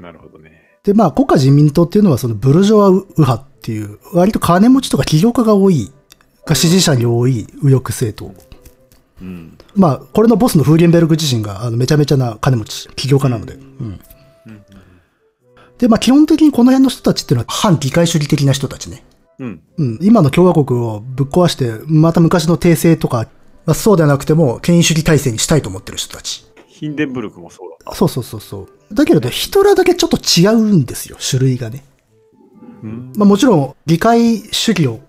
[0.00, 0.78] なるほどね。
[0.84, 5.92] で、まあ、国家人民党っていうのはそのブルジョワ右派っていう、割と金持ちとか起業家が多い、
[6.46, 8.34] が支持者に多い右翼政党。
[9.20, 9.58] うん。
[9.76, 13.52] まあ、これのボスのフーゲンベルク自身が、あの、めちゃめちゃな金持ち、起業家なので。
[13.52, 14.00] うん。
[15.76, 19.04] で、まあ、基本的にこの辺の人たちっていうのは反議会主義的な人たちね。
[19.40, 19.62] うん。
[19.76, 19.98] うん。
[20.00, 23.28] 今の共和国をぶっ壊して、また昔の帝政とか、
[23.66, 26.44] まあ、そうではなくても、権威主義体制にしたいと思ってる人たち。
[26.66, 27.94] ヒンデンブルクもそうだった。
[27.94, 28.94] そうそうそうそう。
[28.94, 31.84] だけれど、ヒトラーだけちょっと違うんですよ、種類がね。
[32.82, 33.12] うん。
[33.16, 35.00] まあもちろん、議会主義を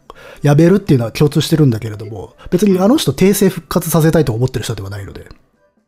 [0.41, 5.28] やめるっていうのは共通してるんだけれども、別にあの人訂正復活させたいと思ってる人ではないので。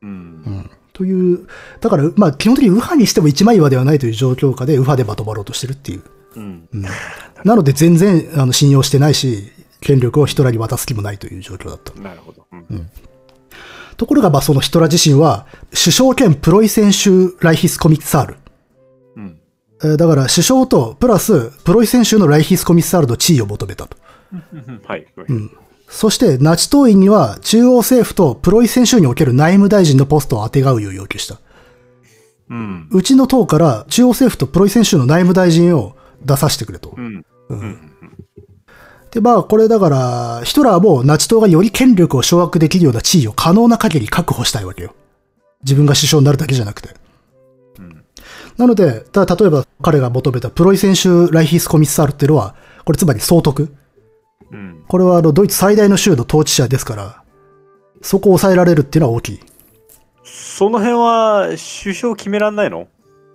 [0.01, 0.09] うん。
[0.09, 0.13] う
[0.49, 0.71] ん。
[0.93, 1.47] という、
[1.79, 6.01] だから、まあ基本的に右派にしても一枚岩ではないという状況下で右派でまとまろうとしてるっていう。
[6.35, 6.67] うん。
[7.43, 9.51] なので全然あの信用してないし、
[9.81, 11.93] 権力をヒトラーに渡す気もないという状況だった。
[11.99, 12.45] なるほど。
[12.51, 12.89] うん。
[13.97, 18.35] ところが、まあそのヒトラー自身は、首相兼プロイセン州ライヒスコミッサール。
[19.15, 19.39] うん。
[19.83, 23.97] えーだから首相とプラスプロイセン州のライヒスコミッサールの地位を求めたと。
[24.85, 25.07] はい。
[25.89, 31.39] そして、ナチ党員には中央政府とプロイセン州における内務大臣のポストを当てがうよう要求した。
[32.49, 32.87] うん。
[32.91, 37.01] うちの党から中央政府とプロイセン州の内務大臣を出させてくれとう。
[37.01, 37.25] ん。
[39.11, 44.93] で、まあ、これだから、ヒトラーもナチ党がより権力を掌握できるような地位を可能な限り確保したいわけよ。
[45.63, 46.89] 自分が首相になるだけじゃなくて。
[47.79, 48.03] うん。
[48.57, 52.55] なので、ただ例えば彼が求めたプロイセン州ライヒスコミッサールっていうのは、
[52.85, 53.73] これつまり総督。
[54.51, 54.83] うん。
[54.87, 57.23] これはあの、ドイツ最大の州の統治者ですから、
[58.01, 59.39] そこを抑えられるっていうのは大きい。
[60.23, 61.47] その辺は
[61.81, 62.87] 首相決めらんないの？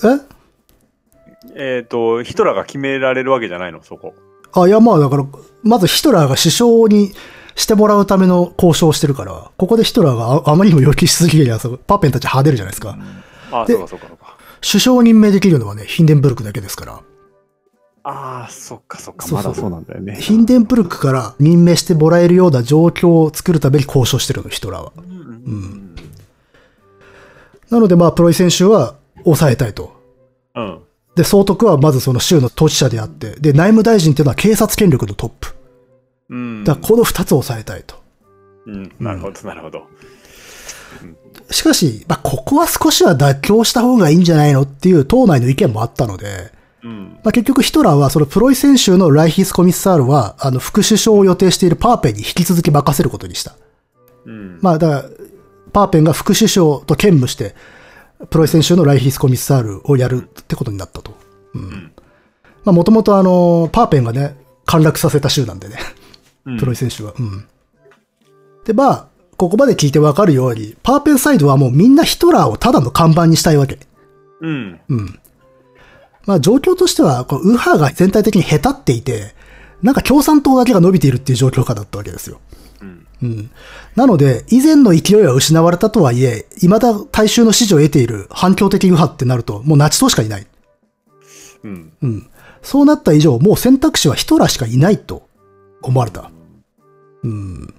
[0.05, 1.79] え？
[1.79, 3.83] えっ、と、ヒトラーが決められるわけじゃないの？
[3.83, 4.14] そこ。
[4.55, 5.27] あ、いや、まあだから、
[5.63, 7.13] まずヒトラーが首相に
[7.55, 12.99] してもらうための交渉をしてるから、ここでヒトラーがああまりにも要求しすぎりゃ、そうパーペンたち派出るじゃないですか。
[13.51, 14.37] あ、でそうかそうかそうか。
[14.61, 17.01] 首相を任命できるのはね、ヒンデンブルクだけですから。
[18.05, 19.27] ああ、そっかそっか。
[19.27, 20.17] そうそうまだそうなんだよね。
[20.17, 24.93] ヒンデンブルクから任命してもらえるような状況を作るために交渉してるの、ヒトラーは。
[24.97, 25.95] うん。
[27.71, 29.93] なのでまあ、プロイセン州は抑えたいと。
[30.55, 30.81] うん。
[31.15, 35.55] で、総督はまずその州の統治者であって、で、内務大臣っていうのは警察権力のトップ。
[36.31, 36.65] うん。
[36.65, 37.97] だからこの二つを抑えたいと。
[38.67, 38.93] うん。
[38.99, 39.83] なるほど、なるほど。
[41.51, 46.53] しかし、まあ、ここは少しは妥協した方がいいんじゃないのっていう党内の意見もあったので、
[46.83, 47.19] うん。
[47.23, 53.55] まあ、結局ヒトラーはそのプロイセン州のライヒスコミッサールは、あの、副首相を予定しているパーペンに引き続き任せることにした。
[54.25, 54.59] うん。
[54.61, 55.11] まあ、だから、
[55.73, 57.55] パーペンが副首相と兼務して、
[58.31, 61.14] プロイセン州のライヒスコミッサールをやるってことになったと。
[61.55, 61.93] うん。
[62.64, 65.77] まあ、もともとあの、パーペンがね、陥落させた州なんでね。
[66.45, 67.14] うんプロイセン州は。
[67.18, 67.47] うん。
[68.64, 69.07] で、まあ、
[69.37, 73.79] ここまで聞いてわかるように、パーペンサイドはもうみんなヒトラーをただの看板にしたいわけ。
[74.41, 74.81] うん。
[74.89, 75.20] うん。
[76.27, 79.35] まあ状況としては、こう右派が全体的に下手っていて、
[79.83, 82.41] なんか共産党だけが伸びているっていう状況下だったわけですよ。
[82.83, 83.07] うん。
[83.22, 83.51] うん。
[83.97, 90.47] なので、以前の勢いは失われたとはいえ、未だ大衆の支持を得ている反共的右派ってなると、もうナチ党しかいない。
[91.62, 91.93] うん。
[92.03, 92.26] うん。
[92.61, 95.28] そうなった以上、もう選択肢はヒトラーしかいないと
[95.80, 96.30] 思われた。
[97.22, 97.74] うん。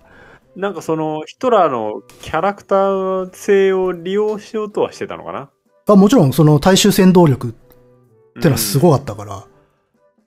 [0.56, 5.50] なんかその、ヒトラーのキャラクター性を利用しようとはしてたのかな？
[5.88, 9.46] あもちろん、その大衆戦闘力ってのはすごかったから。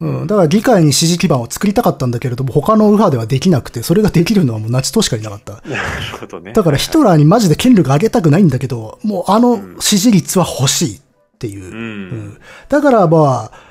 [0.01, 0.27] うん。
[0.27, 5.55] だから議会に支持基盤を作りたかったんだけれども、他の右派ではできなくて、それができるのはもうナチ党しかいなかった。
[5.69, 5.83] なる
[6.21, 6.53] ほどね。
[6.53, 11.01] だからヒトラーにマジで権力上げたくないんだけど、もうあの支持率は欲しいっ
[11.39, 11.65] ていう。
[11.65, 12.39] ううんん。
[12.69, 13.67] だからまあ、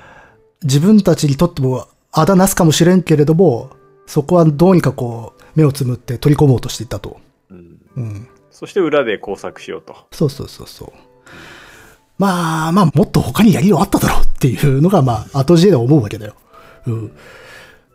[0.64, 3.70] 自分たちにとってもあだなすかもしれんけれども、
[4.08, 7.18] そこはどうにかこう、目をつむって取り込もうとしていったと。
[7.50, 8.28] うんうん。
[8.52, 9.96] そして裏で工作しようと。
[10.12, 11.05] そうそうそうそう。
[12.18, 16.36] まあまあ、もっと他にやりようあっただろうっていうのがまあ、後知恵で思うわけだよ。
[16.88, 17.12] うん。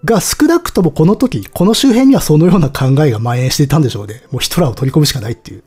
[0.04, 4.22] が、少なくともこの時、この周辺にはそのような考えが蔓延していたんでしょうね。
[4.30, 5.64] もうヒトラーを取り込むしかないっていう。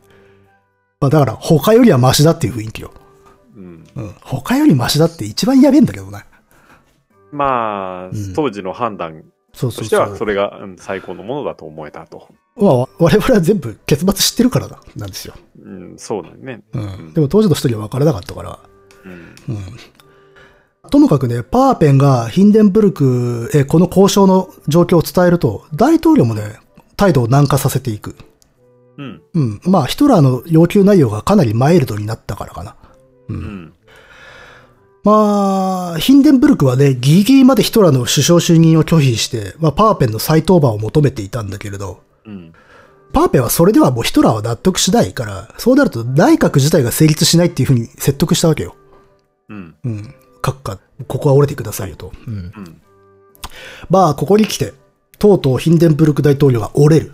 [0.99, 2.93] まあだから、他よりはマシだっていう雰囲気よ。
[3.55, 3.87] うん。
[3.95, 4.15] うん。
[4.21, 6.25] 他よりマシだって一番やべえんだけどな。
[7.31, 9.23] まあ、うん当時の判断。
[9.55, 12.27] としては、それがうん最高のものだと思えたと。
[12.55, 15.33] まあ、我々は全部結末知ってるからだ、なんですよ。
[15.63, 16.61] うん、そうだよね。
[16.73, 17.13] うん。
[17.13, 18.59] でも当時の人には分からなかったから。
[19.05, 19.35] うん。
[20.89, 26.59] ともかくね、パーペンがヒンデンブルクへこの交渉の状況を伝えると、大統領もね、
[26.95, 28.15] 態度を軟化させていく。
[28.97, 29.21] うん。
[29.33, 29.61] うん。
[29.65, 32.75] まあ、ヒトラーの要求内容がかなりマイルドになったからかな。
[33.29, 33.73] うん。
[35.03, 42.53] まあ、ヒンデンブルクはね、ギリギリまでヒトラーの首相就任を拒否して、まあ、パーペンの再登板を求めていたんだけれど、うん。
[43.13, 48.75] パーペンはそれではもうヒトラーは納得しないから、そうなると内閣自体が成立しないっていうふうに説得したわけよ。
[49.49, 49.75] うん。
[49.83, 50.15] うん。
[50.41, 52.11] 閣下、ここは折れてくださいよと。
[52.27, 52.33] うん。
[52.33, 52.81] うん。
[53.89, 54.73] まあ、ここに来て、
[55.19, 57.13] とうとうヒンデンブルク大統領が折れる。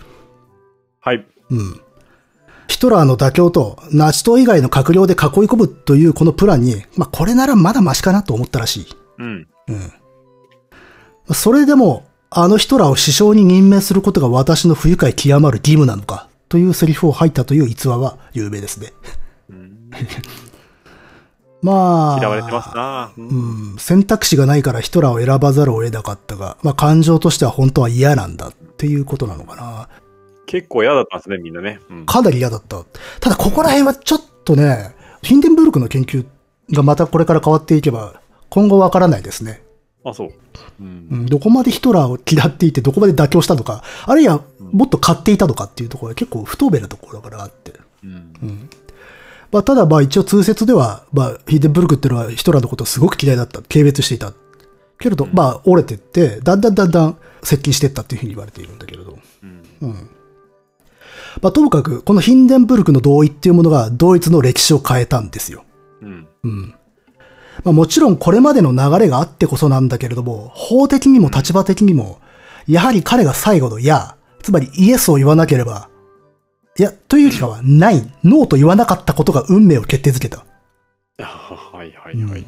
[1.02, 1.26] はい。
[1.52, 1.82] うん。
[2.68, 8.88] ヒトラーの妥協と、ナチ党以外の閣僚で囲い込むというこのプランに、まあ、これならまだマシかなと思ったらしい。
[9.18, 9.48] うん。
[9.68, 9.74] う
[11.32, 11.34] ん。
[11.34, 18.94] それでも、あのヒトラーを首相に任命することが私の不愉快極まる義務なのか、というセリフを吐いたという逸話は有名ですね。
[21.62, 22.20] まあ。
[22.20, 23.12] 嫌われてますな。
[23.18, 29.90] うんうん、選択肢がないからヒトラーを選ばざるを得なかったが、まあ感情としては本当は嫌なんだっていうことなのかな。
[30.46, 31.80] 結構嫌だったんですね、みんなね。
[31.90, 32.84] うんかなり嫌だった。
[33.20, 36.26] ただここら辺はちょっとね、ヒンデンブルクの研究
[36.72, 39.64] がまたこれから変わっていけば、今後わからないですね。
[40.10, 40.32] あ、そう。
[40.82, 47.74] うんうん、どこまでヒトラーを嫌っていて、どこまで妥協したとか、あるいはもっと買っていたとかっていうところは結構不透明なところだからあって。
[48.04, 48.70] うん
[49.52, 53.62] まあ、ただまあ一応通説では、まあ、ヒンデンブルクっていうのはヒトラーのことをすごく嫌いだった。
[53.64, 54.34] 軽蔑していた。
[55.00, 59.18] けれど、まあ折れてって、だんだんだんだん接近していったっていうふうに言われているんだけれど。
[59.44, 60.10] うんうん。
[61.42, 65.64] まあともかく、このヒンデンブルクの同意っていうものがドイツの歴史を変えたんですよ。
[66.02, 66.76] うんうん。
[67.64, 72.20] まあもちろんこれまでの流れがあってこそなんだけれども、法的にも立場的にも、
[72.68, 75.90] やはり彼が最後のや、つまりイエスを言わなければ、
[76.78, 80.46] いや、というかは、ない、ノーと言わなかったことが運命を決定づけた。
[81.20, 82.46] あはいはいはい。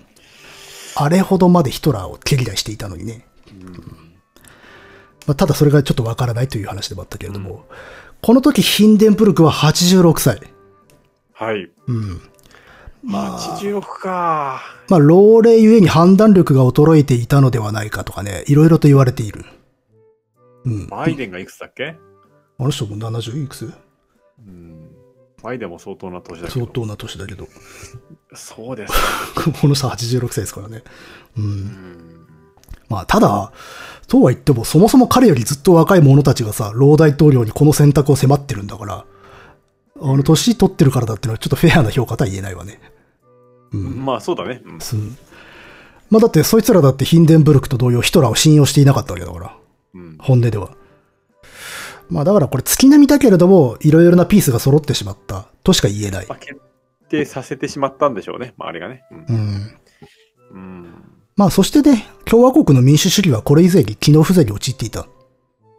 [0.95, 3.26] あれほどまでヒトラーを毛嫌いしていたのにね。
[5.28, 7.66] まあ、ただそれがちょっとわからないという話でもあったけれども、
[8.22, 10.39] この時ヒンデンブルクは86歳。
[11.34, 11.70] はい。
[11.88, 12.22] うん。
[13.04, 14.62] まあ、86か。
[14.89, 19.45] まあ、老齢ゆえに判断力が衰えていたのではないかとかね、いろいろと言われている。
[20.66, 20.88] うん。
[20.88, 21.95] バイデンがいくつだっけ？
[22.60, 23.74] あの人も70いくつ？
[24.45, 24.89] うん。
[25.41, 26.60] バイデンも相当な年だけど。
[26.66, 27.47] 相当な年だけど。
[28.36, 28.93] そうです
[29.34, 29.52] か。
[29.60, 30.84] この人は86歳ですからね。
[31.38, 31.41] う。
[31.41, 32.28] うんん。
[32.88, 33.52] まあ、ただ、
[34.08, 39.06] とは言っても、そもそも彼よりずっと若い者たちがさ、老大統領にこの選択を迫ってるんだから、
[40.02, 42.80] あの、年取ってるからだってのはちょっとフェアな評価とは言えないわね。
[43.72, 44.04] うん。
[44.04, 44.62] まあ、そうだね。
[44.66, 44.95] うんす
[46.10, 49.56] まあ、だって、そいつらだってヒンデンブルクと同様ヒトラーを信用していなかったわけだから。
[49.93, 50.18] うん。
[50.20, 50.72] 本音では。
[52.10, 56.38] まあだからこれ月並みだけれども、いろいろなピースが揃ってしまったとしか言えないまあ、。
[56.38, 56.60] 決
[57.08, 58.54] 定させてしまったんでしょうね。
[58.58, 59.04] 周りがね。
[59.12, 59.80] うんうん。
[60.52, 60.93] うん。
[61.38, 65.08] まあそしてね、共和国の民主主義はこれ以前に機能不全に陥っていた。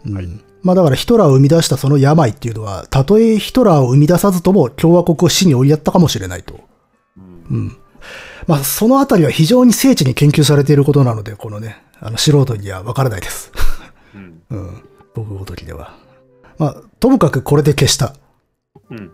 [0.07, 0.15] うん。
[0.15, 6.61] はいまあだからヒトラーを生み出したその病っていうのは、たとえヒトラーを生み出さずとも共和国を死に追いやったかもしれないと。
[7.17, 7.77] うんうん。
[8.47, 13.53] まあそのあたりは非常に精緻に研究されていることなので、このね、あの素人にはわからないです。
[14.15, 14.43] うん。
[14.51, 14.83] うん。
[15.15, 15.95] 僕ごときでは。
[16.59, 18.15] まあ、ともかくこれで消した。
[18.91, 19.11] うん。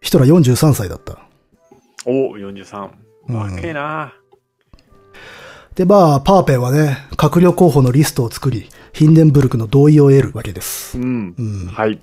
[0.00, 1.18] ヒトラー43歳だった。
[2.06, 2.90] お43。
[3.28, 4.12] うん若えな。
[5.74, 10.96] で、まあ、パーペンはね、閣僚候補のリストを作り、ヒンデンブルクの同意を得るわけです。
[10.96, 11.42] うんう。
[11.42, 11.66] ん。
[11.66, 12.00] はい。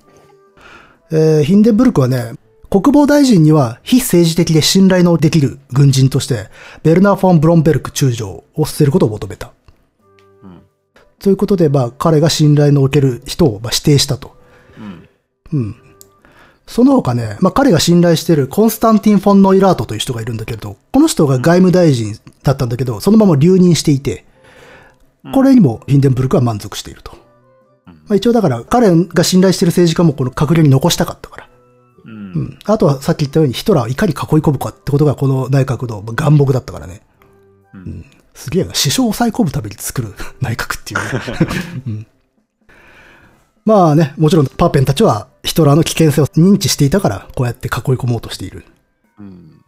[1.10, 2.34] えーヒンデンブルクはね、
[2.70, 6.48] 国防大臣には非政治的で信頼のできる軍人として、
[6.82, 9.52] ベルナー・フォン・ブロンベルク中将を捨てることを求めた。
[10.42, 10.60] うん。
[11.18, 14.36] ということで、まあ、彼が信頼のおける人をまあ指定したと。
[14.78, 15.08] うん。
[15.52, 15.76] うん。
[16.66, 24.26] その他ね、まあ、彼が信頼しているコンスタンティン・フォン・ノイラートという人がいるんだけれど、この人が外務大臣だったんだけど、そのまま留任していて、
[25.32, 27.12] これにもヒンデンブルクは満足していると。
[27.86, 31.48] うんまあ、一応だから、彼が信頼している政治家もこの閣僚に残したかったから。
[32.04, 32.08] う。
[32.08, 32.58] うんん。
[32.64, 37.02] あとはさっき言ったようにヒトラーをいかに囲い込むかってことがこの内閣の願目だったからね。
[37.74, 38.04] うん。
[38.34, 38.70] すげえな。
[38.70, 42.06] 首相を抑え込むために作る内閣っていうね、 うん
[43.64, 48.64] まあね、もちろんパーペンたちはヒトラーの危険性を認知していたから、こうやって囲い込もうとしている。
[49.18, 49.64] うん。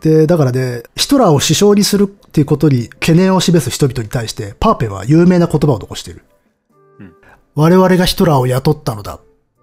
[0.00, 6.22] で、だからね、ヒトラーを首相にするっていうことに懸念を示す人々に対して、パーペンは有名な言葉を残している。
[7.00, 7.14] うん
[7.54, 9.20] 我々がヒトラーを雇ったのだっ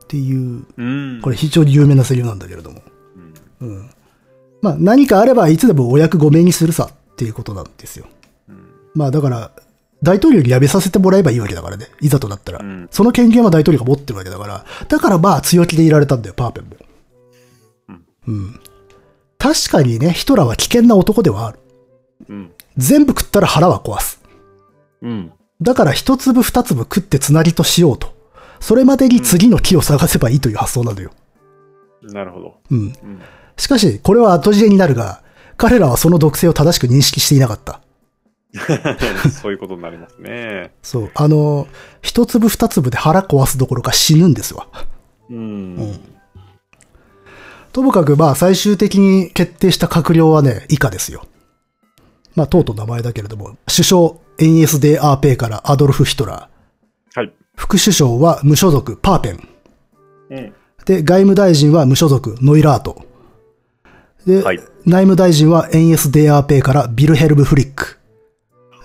[0.07, 1.21] ていう、うん。
[1.21, 2.81] これ非常に有名なセリフなんだけれども。
[3.61, 3.69] うん。
[3.69, 3.89] うん。
[4.61, 8.05] まあ何かあればいつでもお役御免にするさっていうことなんですよ。
[8.49, 8.65] うん。
[8.93, 9.51] まあだから、
[10.03, 11.87] 大統領に辞めさせてもらえばいいわけだからね。
[12.01, 12.59] いざとなったら。
[12.59, 14.65] うんその権限は大統領が持ってるわけだから。
[14.89, 16.75] だからまあ強気でいられたんだよ、パーペンも。
[18.27, 18.59] うん。
[19.37, 21.59] 確かにね、ヒトラーは危険な男ではある。
[22.29, 22.51] うん。
[22.77, 24.21] 全部食ったら腹は壊す。
[25.01, 25.31] うん。
[25.61, 28.13] だから一粒二粒食ってつなりとしようと。
[28.59, 31.11] それまでに次の木を探せばいいという発想なのよ。
[32.01, 32.55] なるほど。
[32.71, 32.79] うん。
[32.79, 32.95] うん。
[33.57, 35.21] しかし、これは後知れになるが、
[35.57, 37.81] 彼らはその毒性を正しく認識していなかった。
[39.41, 40.71] そういうことになりますね。
[40.81, 41.11] そう。
[41.13, 41.67] あの、
[42.01, 44.67] 一粒二粒で腹壊すどころか死ぬんですわ。
[45.29, 45.99] うん。
[47.75, 51.25] ともかくまあ最終的に決定した閣僚はね、以下ですよ。
[52.33, 57.19] まあ、とうとう名前だけれども、首相 NSDAP からアドルフ・ヒトラー。
[57.19, 57.33] はい。
[57.57, 59.49] 副首相は無所属パーペン。
[60.29, 60.53] うん。
[60.85, 63.05] で、外務大臣は無所属ノイラート。
[64.25, 67.99] で、はい内務大臣は NSDAP からビルヘルム・フリック。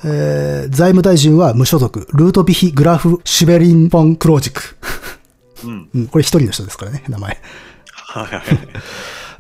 [0.05, 4.63] えー、財務大臣は無所属ルートビヒ・グラフ・シュベリン・フォン・クロージク。
[5.63, 5.91] うん。
[5.95, 7.41] うん、これ一人の人ですからね、名前。
[8.11, 8.43] はいはい。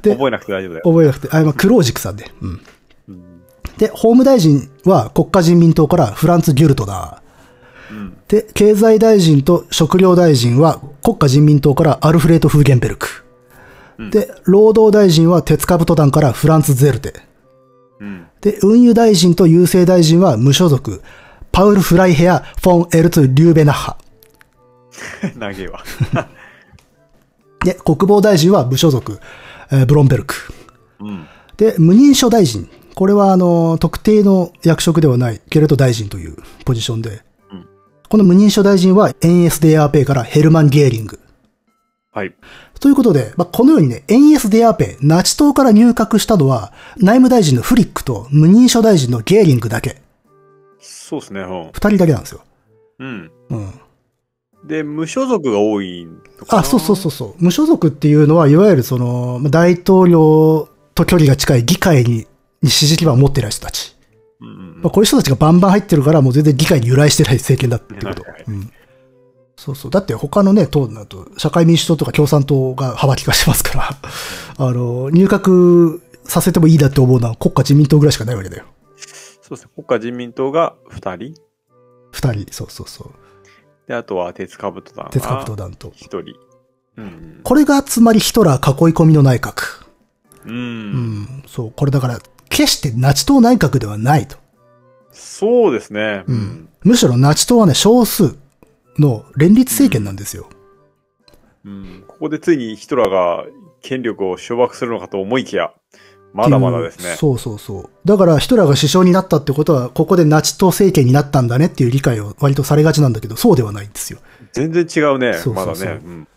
[0.03, 0.85] で覚えなくて大丈夫だよ。
[0.85, 2.31] 覚えなくて、あ、まあ、クロージクさんで。
[2.41, 2.61] うん。
[3.09, 3.41] うん
[3.79, 7.93] で、法務大臣は国家人民党からフランツ・ギュルトナー。
[7.93, 8.17] うん。
[8.29, 13.25] で、経済大臣と食料大臣は国家人民党からアルフレート・フーゲンベルク。
[13.99, 17.15] うんで、労働大臣は鉄兜団からフランツ・ゼルテ。
[18.01, 18.27] うん。
[18.41, 21.03] で、運輸大臣と郵政大臣は無所属。
[21.53, 23.97] パウル・フライヘア・フォン・エルツ・リューベナッハ。
[25.37, 25.83] 長えわ。
[27.65, 29.21] で、国防大臣は無所属。
[29.73, 30.35] えーブロンベルク。
[31.01, 31.27] うん。
[31.57, 32.69] で、無認証大臣。
[32.95, 37.23] これは、あの、特定の役職ではない、けれど大臣というポジションで。
[37.53, 37.67] うん
[38.09, 41.21] この無認証大臣は NSDAP からヘルマン・ゲーリング。
[42.13, 42.35] はい。
[42.81, 50.03] ということで、まあ、このようにね、NSDAP、ナチ党から入閣したのは、内務大臣のフリックと無認証大臣のゲーリングだけ。
[50.81, 51.43] そうですね。
[51.43, 52.41] うん二人だけなんですよ。
[52.99, 53.31] うん。
[53.51, 53.81] うん。
[54.65, 56.07] で、無所属が多い
[56.49, 57.35] あ、そうそうそうそう。
[57.39, 62.27] 無所属っていうのは、いわゆるその、まあ大統領と距離が近い議会に、
[62.63, 63.97] に支持基盤を持ってない人たち。
[64.41, 68.45] うんうんまあ、こういう人たちがバンバン入ってるから、もう全然議会に由来してない政権だってことはいはい。
[68.49, 68.73] うん。
[69.57, 69.91] そうそう。
[69.91, 73.91] だって他のね、党だと、社会民主党とか共産党が幅利かしてますから、
[74.57, 78.65] あの、入閣させてもいいだって思うのは国家自民党ぐらいしかないわけだよ。
[79.43, 79.71] そうですね。
[79.75, 81.43] 国家人民党が2人？
[82.13, 83.30] 二人、そうそうそう。
[83.91, 85.89] で、あとは鉄兜団が鉄格闘団と。
[85.89, 86.35] 1人。
[86.97, 89.85] うんこれがつまりヒトラー囲い込みの内閣。
[90.47, 90.53] うん。
[90.53, 90.55] う。
[90.55, 90.63] うん
[91.23, 91.43] ん。
[91.49, 91.73] そう。
[91.75, 94.37] これだから、決してナチ党内閣ではないと。
[95.11, 96.23] そうですね。
[96.29, 96.69] うん。
[96.85, 98.37] むしろナチ党はね、少数
[98.97, 100.49] の連立政権なんですよ。
[101.65, 102.05] うん。
[102.07, 103.45] ここでついにヒトラーが
[103.83, 105.73] 権力を掌握するのかと思いきや、
[106.33, 107.17] まだまだですね。
[107.17, 107.91] そうそうそう。
[108.05, 114.21] だからヒトラーが首相になったってことは、ここでナチ党政権になったんだねっていう理解を割とされがちなんだけど、そうではないんですよ。
[114.53, 115.35] 全然違うね。
[115.35, 116.01] そうそうそうまだね。
[116.05, 116.29] うん。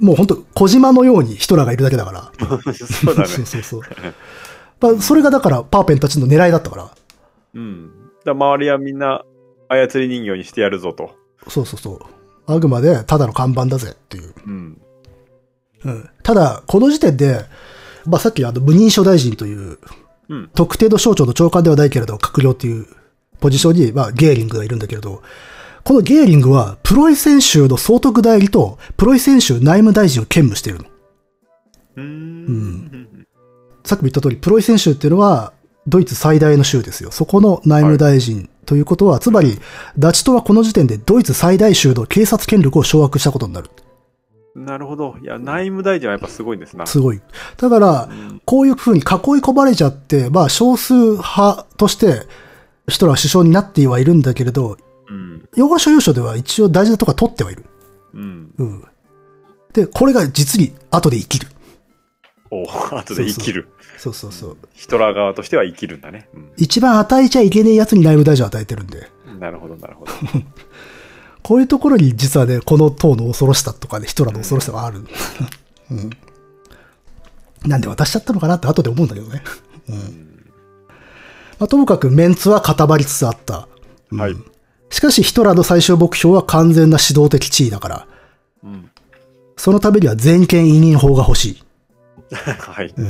[0.00, 2.32] もう本当小島のようにヒトラーがいるだけだから。
[2.72, 3.28] そうだね。
[3.28, 3.82] そうそうそう。
[4.80, 6.90] まあ、それがだからパーペンたちの狙いだったから。
[7.54, 7.90] うん。
[8.24, 9.24] だ周りはみんな
[9.68, 11.14] 操り人形にしてやるぞと。
[11.48, 12.00] そうそうそう。
[12.46, 14.34] あくまでただの看板だぜっていう。
[14.46, 14.80] うん。
[15.84, 16.10] うん。
[16.22, 17.44] ただ、この時点で、
[18.08, 19.78] まあさっきあの無認証大臣という、
[20.28, 20.50] うん。
[20.54, 22.86] 特定の省庁の長官ではないけれど、閣僚っていう
[23.40, 25.22] ポジションに、まあゲーリングがいるんだけれど、
[25.84, 30.84] このゲーリングは、プロイセン州の総督代理と、プロイセン州内務大臣を兼務しているの。
[31.96, 33.26] うーん。
[33.84, 35.54] さっきも言った通り、プロイセン州っていうのは、
[35.86, 37.10] ドイツ最大の州ですよ。
[37.10, 39.58] そこの内務大臣ということは、つまり、
[39.98, 43.70] ダチ党はこの時点でドイツ最大州の警察権力を掌握したことになる。
[44.64, 45.16] なるほど。
[45.22, 46.86] いや、内務大臣はやっぱすごいんですな。
[46.86, 47.20] すごい。
[47.56, 49.04] だからう、んこういう風に囲い
[49.40, 52.22] 込まれちゃって、まあ少数派として、
[52.88, 54.76] ヒトラーは首相になってはいるんだけれど、
[55.08, 55.48] うん。
[55.56, 57.64] 要願所有所では一応大事なとこは取ってはいる。
[58.14, 58.52] うん。
[58.58, 58.84] うん。
[59.72, 61.48] で、これが実に後で生きる。
[62.50, 62.64] お
[62.96, 63.68] 後で生きる。
[63.98, 64.56] そうそうそう。
[64.72, 66.28] ヒトラー側としては生きるんだね。
[66.34, 69.08] うん一番与えちゃいけねえ奴に内務大臣を与えてるんで。
[69.38, 70.12] なるほど、なるほど。
[71.42, 75.04] こういうところに実はね、この党の恐ろしさとかね、ヒトラーの恐ろしさがある。
[75.90, 76.10] うん。
[77.66, 79.42] なんで渡しちゃったのかなって後で思うんだけどね。
[79.88, 79.96] うん。
[81.58, 83.68] まあ、ともかくメンツは固まりつつあった。
[84.12, 84.36] うんはい。
[84.90, 88.06] しかしヒトラーの最終目標は完全な指導的地位だから、
[88.64, 88.90] うん。
[89.56, 91.62] そのためには全権委任法が欲しい。
[92.34, 92.94] はい。
[92.96, 93.08] うん。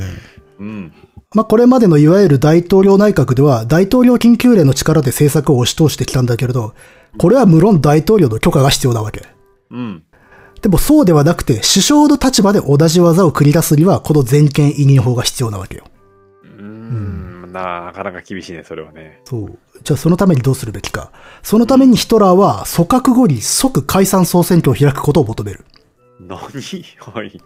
[0.58, 0.92] うん。
[1.34, 6.74] まあ、これまでのいわゆる大統領内閣では、大統領緊急令の力で政策を押し通してきたんだけれど、
[7.16, 9.26] これは無論大統領の許可が必要なわけ。
[9.70, 10.02] うん。
[10.60, 15.84] でもそうではなくて、首相の立場で同じ技を繰り出すには、この全権委任法が必要なわけよ。
[16.42, 17.52] うーん。
[17.52, 19.20] なかなか厳しいね、それはね。
[19.24, 19.58] そう。
[19.82, 21.12] じゃあそのためにどうするべきか。
[21.42, 25.64] そのためにヒトラーは組閣後に即解散総選挙を開くことを求める。
[26.20, 26.38] 何？
[26.40, 27.40] はい。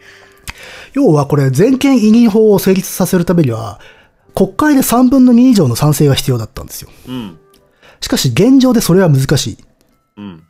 [0.94, 3.78] 要はこれ全権委任法を成立させるためには、
[4.34, 6.90] 国会で3分の2以上の賛成が必要だったんですよ。
[7.08, 7.38] うん。
[8.02, 9.58] しかし現状でそれは難しい。
[10.18, 10.42] うん。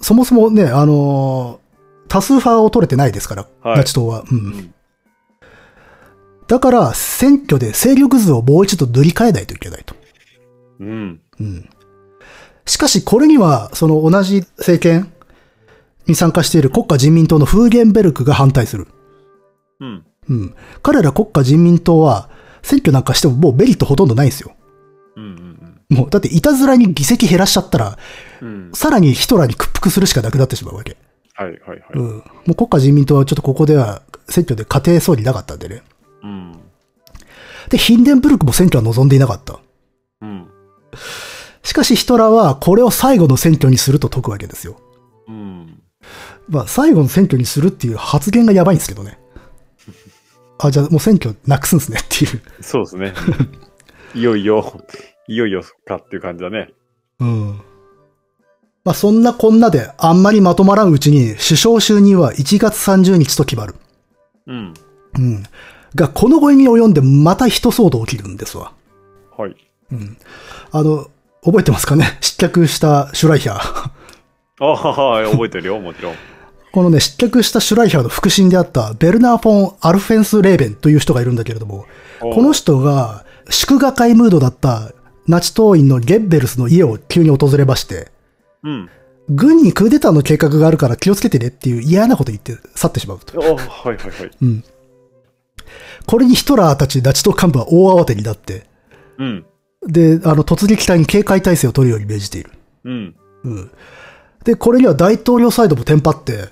[0.00, 1.68] そもそもね、あのー
[2.08, 4.24] 多数派を取れてないですから、はいナチ党は。
[4.30, 4.38] うん。
[4.38, 4.74] うん。
[6.48, 9.94] だから、選挙で勢力図をもう一度塗り替えないといけないと。
[10.80, 11.20] うん。
[11.38, 11.68] うん。
[12.64, 15.12] しかし、これには、その同じ政権
[16.06, 18.88] に参加している国家人民党のフーゲンベルクが反対する。
[19.80, 20.04] うん。
[20.30, 20.54] うん。
[20.82, 22.30] 彼ら国家人民党は、
[22.62, 24.52] 選挙なんかしてももうメリットほとんどないんですよ。
[25.16, 25.24] うん。
[25.24, 25.47] うん。
[25.88, 27.98] もう、だっていたずらに議席減らしちゃったら、
[28.42, 28.70] うん。
[28.74, 30.96] さらにヒトラーに屈服するしかなくなってしまうわけ。
[31.34, 31.80] はい、はい、はい。
[31.94, 32.16] うん。
[32.18, 35.82] もう国家人民党はちょっとここでは選挙で勝てそうになかったんでね。
[36.22, 36.60] うん。
[37.70, 39.60] で、ヒンデンブルクも選挙は望んでいなかった。
[40.20, 40.48] うん。
[41.62, 44.76] しかしヒトラーはこれを最後の選挙にすると解くわけですよ。
[45.26, 45.82] うん。
[46.48, 49.18] まあ、最後の選挙にするっていう発言がやばいんですけどね。
[50.58, 52.42] あ、じゃあもう選挙なくすんですねっていう。
[52.60, 53.14] そうですね。
[54.14, 54.82] いよいよ、
[55.28, 56.70] いよいよかっていう感じだね。
[57.20, 57.60] うん。
[58.84, 63.74] まあそんなこんなであんまりまとまらんうちに首相就任は1月30日と決まる。
[64.46, 64.74] うん。
[65.16, 65.42] うん。
[65.94, 68.72] が、この後に及んでまた一騒動起きるんですわ。
[69.36, 69.56] はい。
[70.70, 71.08] あの、
[71.44, 72.18] 覚えてますかね？
[72.20, 73.90] 失脚したシュライヒャー。
[74.60, 76.14] ああ、覚えてるよ、もちろん。
[76.72, 81.86] このね、失脚したシュライヒャーの腹心であったベルナー・フォン・アルフェンス・レーベンという人がいるんだけれども、
[82.20, 84.92] この人が祝賀会ムードだった
[85.28, 88.10] ナチ党員のゲッベルスの家を急に訪れまして、
[88.62, 88.90] うん。
[89.28, 93.38] 軍にクーデターの計画があるから気をつけてねっていう嫌なこと言って去ってしまうと。
[93.38, 94.30] あはいはいはい。
[94.40, 94.64] うん。
[96.06, 98.64] これにヒトラーたちナチ党幹部は大慌てになって、
[99.18, 99.44] うん。
[99.86, 102.50] で、あの、突撃隊に警戒態勢を取るように命じている。
[102.84, 103.14] うん。
[103.44, 103.70] うん。
[104.44, 106.48] で、これには大統領サイドもテンパって、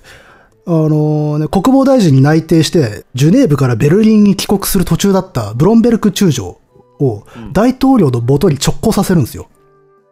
[0.67, 6.59] あのね、国防大臣に内定して、ジュネーブからベルリンに帰国する途中だったブロンベルク中将
[6.99, 9.49] を大統領の元に直行させるんですよ。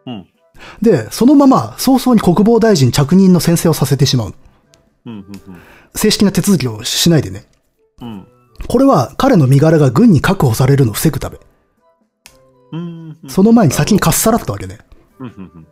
[0.06, 0.26] うん。
[0.80, 4.34] で、そのまま早々に国防大臣着任の宣誓をさせてしまう。
[5.06, 5.12] うん。
[5.14, 5.32] うん。
[5.94, 7.44] 正式な手続きをしないでね。
[8.00, 8.26] うん。
[8.68, 11.38] これは彼の身柄が軍に確保されるのを防ぐため。
[12.72, 13.18] うん。
[13.28, 14.78] その前に先にかっさらったわけね。
[15.18, 15.26] うん。
[15.26, 15.66] うん。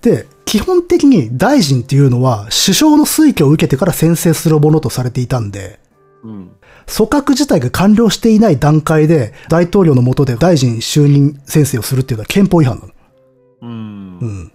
[0.00, 5.80] で、基本的に大臣っていうのは首相の推挙を受けてから宣誓するものとされていたんで、
[6.24, 6.50] うん。
[6.86, 12.92] 組閣自体が完了していない段階で大統領の下で大臣就任宣誓をするっていうのは憲法違反なの。
[13.62, 14.26] うんう。
[14.26, 14.52] ん。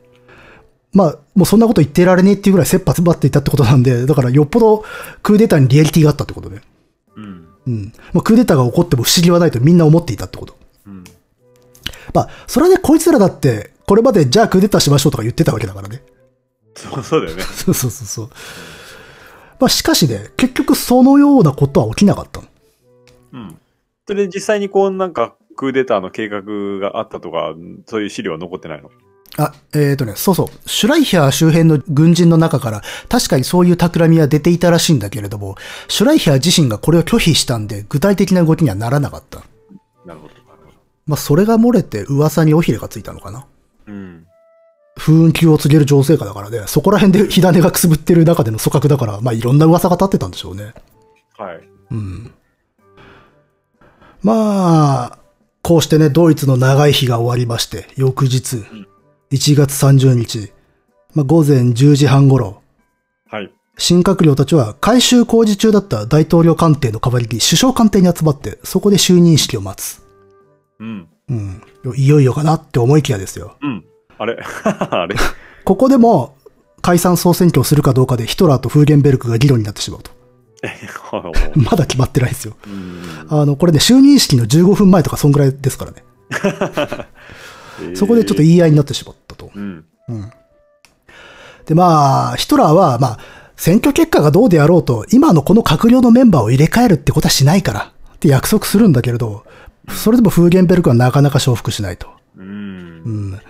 [0.93, 4.83] まあ、もうそんなこと言ってられねえっていうぐらい切羽詰まっていたってことなんで、だからよっぽど
[5.21, 6.61] クーデターにリアリティがあったってことね。
[7.15, 7.47] うん。
[7.67, 7.93] うん。
[8.13, 10.57] まあ、クーデターが起こっても不思議はないとみんな思っていたってこと。
[10.85, 11.03] うん。
[12.13, 16.01] まあ、それはね、こいつらだって、これまでじゃあクーデターしましょうとか言ってたわけだからね。
[16.75, 17.43] そう、そうだよね。
[17.53, 18.29] そうそうそうそう。
[19.59, 22.47] まあ、しかしね、結局そのようなことは起きなかったの。
[23.33, 23.57] うん。
[24.07, 26.41] それで実際にこうなんかクーデターの計画
[26.79, 27.53] があったとか、
[27.85, 28.89] そういう資料は残ってないの？
[29.39, 30.69] あ、えっ、とね、そうそう。
[30.69, 35.55] シュライヒャー周辺の軍人の中から、確かにそういう企みは出ていたらしいんだけれども、
[35.87, 39.39] シュライヒャー自身がこれを拒否したんで、具体的な動きにはならなかった。
[40.05, 40.33] なるほど。
[40.33, 40.73] なるほど。
[41.07, 43.45] まあ、それが漏れて噂に尾ひれがついたのかな。
[43.87, 44.26] うん。
[44.97, 50.73] 風雲急を告げる情勢下だからね、そこら辺で火種がくすぶってる中での組閣だから、まあ、いろんな噂が立ってたんでしょうね。
[51.37, 51.59] はい。
[51.91, 52.33] うん。
[54.23, 55.19] まあ、
[55.61, 58.57] こうしてね、ドイツの長い日が終わりまして、翌日、
[59.31, 60.51] 1月30日、
[61.13, 62.61] まあ、午前10時半頃、
[63.29, 63.51] はい。
[63.77, 70.01] 新閣僚たちは改修工事中だった大統領官邸の代わりに首相官邸に集まって、そこで就任式を待つ。
[70.79, 71.07] うん。
[71.29, 71.61] うん。
[71.95, 73.57] いよいよかなって思いきやですよ。
[73.61, 73.85] うん。
[74.17, 74.37] あれ？
[74.63, 75.15] あれ？
[75.63, 76.35] ここでも、
[76.81, 80.11] 解散総選挙をするかどうかでヒトラーとフーゲンベルクが議論になってしまうと。
[81.55, 82.55] まだ決まってないですよ。
[82.65, 83.27] うん。
[83.29, 86.03] あの、これね、就任式の15分前とかそんぐらいですからね。
[87.95, 89.51] そこでちょっと言い合いになってしまったと。
[89.53, 89.85] うん。
[90.09, 90.31] うん。
[91.65, 93.19] で、まあ、ヒトラーは、まあ、
[93.55, 99.43] 選挙結果がどうであろうと、今のこの閣僚のメンバーを入れ替えるってことはしないから、って約束するんだけれど、
[99.89, 102.07] それでもフーゲンベルクはなかなか承服しないと。
[102.37, 103.09] うんう。
[103.09, 103.41] ん。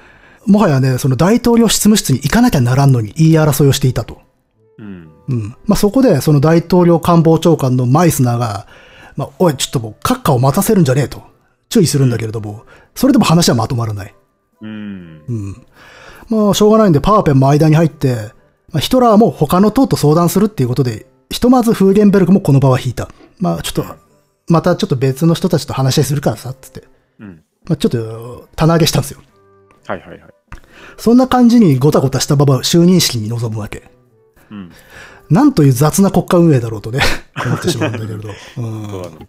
[0.47, 4.21] もはやね、その大統領執務室に行かなきゃならんのに言い争いをしていたと。
[4.77, 5.11] うん。
[5.27, 5.49] うん。
[5.65, 8.67] まあ、そこで、その大統領官房長官のマイスナーが、
[9.17, 11.21] まあ、おい、ちょっともう、閣下を待たせるんじゃねえと、
[11.69, 14.15] 注意するんだけれども、それでも話はまとまらない。
[14.61, 15.21] うん。
[15.27, 15.65] うん。
[16.29, 18.15] まあ、しょうがないんで、パーペンも間に入って、
[18.71, 23.09] まあ、ヒトラーも他の党と相談するっていうことで、ひとまずフーゲンベルクもこの場は引いた。
[23.39, 23.85] まあ、ちょっと、
[24.47, 26.87] またちょっと別の人たちと話し合いするからさ、つって。
[27.19, 27.43] うん。
[27.65, 29.19] まあ、ちょっと、棚上げしたんですよ。
[29.87, 30.36] はいはいはい。
[30.97, 33.83] そんな感じにごたごたしたまま就任式に臨むわけ。
[34.51, 34.71] うん。
[35.29, 36.99] なんという雑な国家運営だろうとね、
[37.45, 38.29] 思ってしまうんだけれど。
[38.57, 39.27] うん。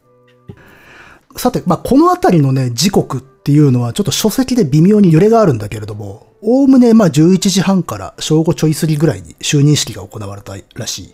[1.37, 11.13] さて、まあ、このあたりのね、時刻っていうのはちょっと書籍で微妙に揺れがあるんだけれども、おおむねまあ11時半から正午ちょい過ぎぐらいに就任式が行われたらしい。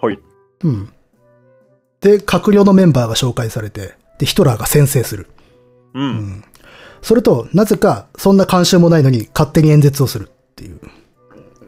[0.00, 0.18] はい。
[0.64, 0.88] うん。
[2.00, 5.28] で、閣僚のメンバーが紹介されて、で、ヒトラーが宣誓する。
[5.94, 6.44] うん。
[7.06, 10.80] それと、なぜか、そんな慣習もないのに勝手に演説をするっていう。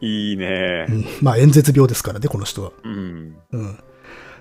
[0.00, 0.92] いいねう。
[0.92, 2.72] ん、まあ、演説病ですからね、この人は。
[2.82, 3.36] うん。
[3.52, 3.78] うん。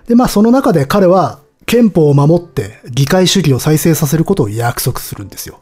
[0.08, 5.60] で、まあ、その中で彼は、憲法を守って議会主義を再生させることを約束するんですよ。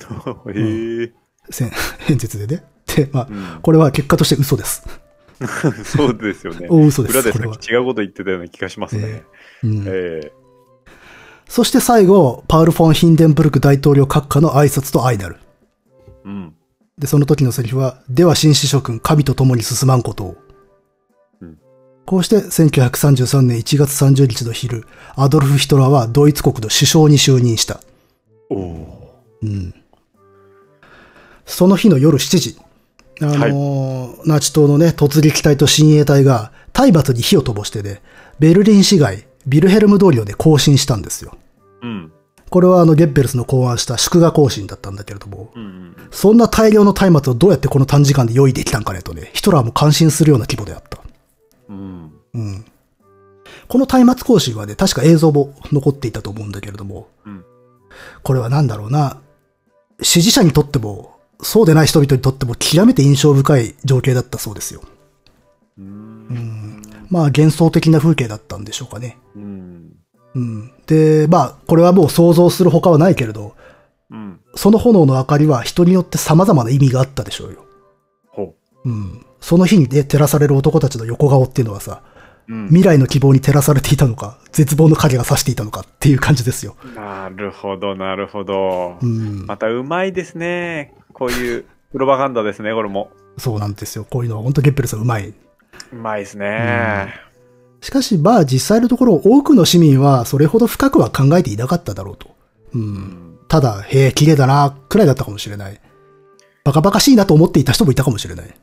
[0.48, 1.12] へえ。
[1.50, 1.72] せん
[2.08, 2.64] 演説でね。
[2.86, 4.82] で、まあ、うんこれは結果として嘘です。
[5.84, 6.68] そうですよね。
[6.70, 9.24] 大嘘です裏で違うこと言ってたような気がしますね。
[9.62, 10.32] うんえ
[11.48, 15.36] そして最後、パウル・フォン・ヒンデンブルク大統領閣下の挨拶と相なる。
[15.98, 16.54] えうん。
[16.98, 20.28] で、その時のセリフは、では新子諸君、神と共に進まんことを。
[21.40, 21.58] うん
[22.06, 24.86] こうして、1933年1月30日の昼、
[25.16, 27.80] アドルフ・ヒトラーはドイツ国の首相に就任した。
[28.50, 29.74] おおうん。
[31.46, 32.58] その日の夜7時、
[33.20, 38.02] あのーナチ党のね、突撃隊と親衛隊が、体罰に火を飛ばしてね、
[38.38, 41.36] ベルリン市街、ビルヘルム通りをね、行進したんですよ。
[41.82, 42.12] うん。
[42.50, 45.96] これはあの、ゲッベルスの考案した祝賀行進だったんだけれども、うん。
[46.10, 50.98] そんな大量の松明をどうやってこの短時間で用意できたんかねとね、ヒトラーも感心するような規模であった。
[51.68, 52.12] うん。
[52.34, 52.64] うん。
[53.68, 57.44] この松明行進はね、確か映像も残っていたと思うんだけれども、うん
[58.22, 59.20] これは何だろうな、
[60.02, 64.82] 支持者にとっても、そうでない人々にとっても極めて印象深い情景だったそうですよ。
[65.78, 66.13] うん。
[67.14, 69.16] まあ幻想的な風景だったんでしょうかね。
[69.36, 69.92] うん。
[70.34, 70.72] うん。
[70.86, 73.54] で、まあ、これはもう想像する他はないけれど、
[74.10, 74.40] うん。
[74.56, 77.64] その炎の明かりは人によって様々な意味があったでしょうよ。
[78.26, 78.54] ほ
[78.84, 79.24] うん。
[79.40, 82.02] その日にね、照らされる男たちの横顔っていうのはさ、
[82.48, 82.52] う。
[82.52, 82.66] うん。
[82.66, 86.74] 未来の希望に照らされていたのか、絶望の影が差していたのかっていう感じですよ。
[86.96, 89.06] なるほど、なるほどう。
[89.06, 89.46] ん。
[89.46, 90.94] またうまいですね。
[91.12, 93.10] こういうプロパガンダですね、これも。
[93.38, 94.04] そうなんですよ。
[94.04, 95.32] こういうのは本当ゲッペルさんうまい。
[95.94, 97.14] うまいですね。
[97.80, 102.30] しかし、まあ実際のところ多くの市民はそれほど深くは考えていなかっただろうと。
[102.74, 102.78] う。
[102.78, 103.38] うんん。
[103.48, 105.80] ただ、へえ、綺麗だな、くらいだったかもしれない。
[106.64, 108.54] バカバカしいなと思っていた人もいたかもしれない。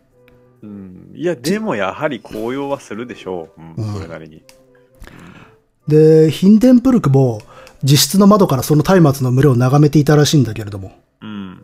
[0.63, 1.11] うん。
[1.15, 3.61] いや、でもやはり高揚はするでしょう。
[3.61, 4.43] ううんん、それなりに。
[5.87, 7.41] で、ヒンデンブルクも
[7.83, 11.63] 自室の窓からその松明の群れを眺めていたらしいんだけれども、うん。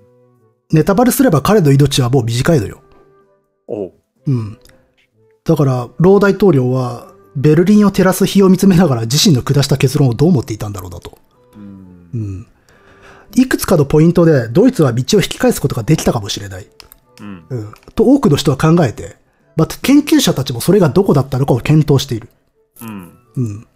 [0.72, 2.82] ネタバレすれば彼の命はもう短いのよ。
[3.68, 3.92] おう。
[4.28, 4.60] うん。
[5.48, 11.18] だから、ロー大統領は、ベルリンを照らす火を見つめながら自身の下した結論をどう思っていたんだろうなと。
[11.56, 12.18] うんう。
[12.18, 12.48] ん。
[13.36, 16.68] いくつかのポイントで、ドイツは道を引き返すことができたかもしれない。
[17.22, 17.46] うん。
[17.50, 17.74] うん。
[17.96, 19.16] と多くの人は考えて、
[19.56, 22.28] また研究者たちもそれがどこだったのかを検討している。
[22.82, 23.12] うん。
[23.38, 23.62] うん。
[23.62, 23.68] 例え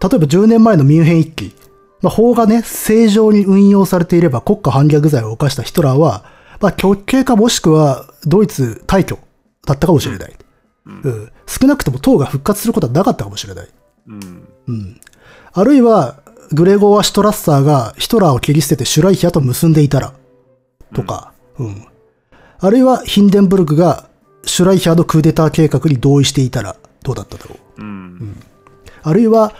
[0.00, 1.54] ば10年前のミュンヘン一揆。
[2.02, 6.26] まあ、法がね、正常に運用されていれば国家反逆罪を犯したヒトラーは、
[6.60, 9.18] まあ、極刑かもしくはドイツ退去
[9.64, 10.30] だったかもしれない。
[10.30, 10.43] うん
[10.86, 11.32] うん。
[11.46, 13.68] 少なくとも党が復活することはなかったかもしれない。
[14.08, 14.48] うん。
[14.66, 15.00] うん。
[15.52, 16.20] あるいは、
[16.52, 20.12] グレゴー・アシュトラッサーがヒトラーを切り捨ててシュライヒャと結んでいたら、
[20.94, 21.86] とか、うん。
[22.60, 24.08] あるいは、ヒンデンブルクが
[24.44, 27.82] シュライヒャのクーデター計画に同意していたら、どうだっただろう。
[27.82, 28.42] うん。
[29.02, 29.52] あるいは、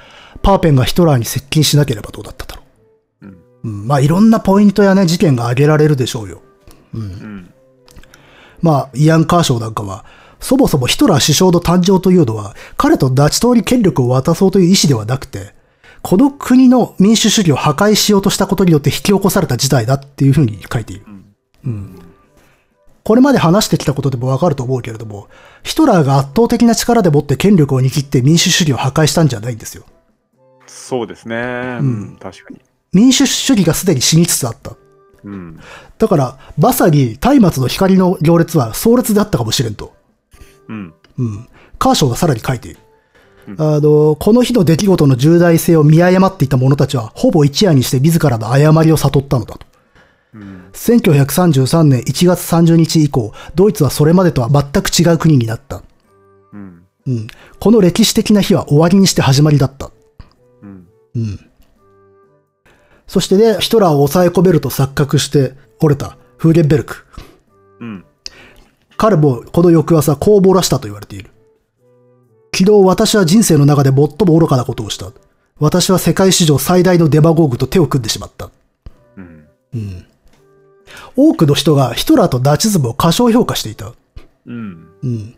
[0.42, 2.62] パーペンがヒトラーに接近しなければどうだっただろ
[3.22, 3.28] うん。
[3.30, 3.36] う。
[3.64, 3.86] うん。
[3.88, 6.42] まあ、いろんなポイントやね、事件が挙げられるでしょうよ。
[6.94, 7.50] うん。
[8.62, 10.04] まあ、イアン・カーショーなんかは、
[10.44, 15.54] そもそもヒトラー首相の誕生というのは、彼とナチ党に権力を渡そうという意思ではなくて、
[16.02, 21.06] この国の民主主義を破壊しようとしたことによって引き起こされた事態だっていうふうに書いている。
[21.64, 21.98] うん。
[23.04, 25.28] これまで話してきたことでもわかると思うけれども、
[25.62, 29.84] ヒトラーが圧倒的な力でもって権力を握って民主主義を破壊したんじゃないんですよ。
[30.66, 31.78] そうですね。
[31.80, 32.18] うん。
[32.20, 32.60] 確かに。
[32.92, 34.76] 民主主義がすでに死につつあった。
[35.24, 35.58] うん。
[35.96, 39.94] だから、まさに松明の光の行列は壮烈であったかもしれんと。
[40.68, 40.94] うん。
[41.18, 41.48] うん。
[41.78, 42.80] カーショーがさらに書いている。
[43.58, 49.66] あの、この日の出来事の重大性を見誤っていた者たちは、ほぼ一夜にして自らの誤りを悟ったのだと。
[50.34, 50.64] うん。
[50.72, 55.82] 1933年1月30日以降、ドイツはそれまでとは全く違う国になった。
[56.52, 56.82] うん。
[57.06, 57.26] うん。
[57.60, 59.90] この歴史的な日は終わりにして始まりだった。
[60.62, 60.86] うん。
[61.14, 61.40] うん。
[63.06, 67.04] そしてね、ヒトラーを抑え込めると錯覚して折れたフーゲンベルク。
[67.80, 68.04] うん。
[69.04, 71.30] 彼もこの翌朝こう漏らしたと言われている。
[72.56, 75.12] 昨日私は人生の中で最も愚かなことをした。
[75.58, 78.48] 私は世界史上最大のデマゴーグと手を組んでしまった。
[79.18, 79.46] うん。
[79.74, 80.06] うん。
[81.16, 83.92] 多くの人がヒトラーとナチズムを過小評価していた。
[84.46, 84.88] うん。
[85.02, 85.36] うん。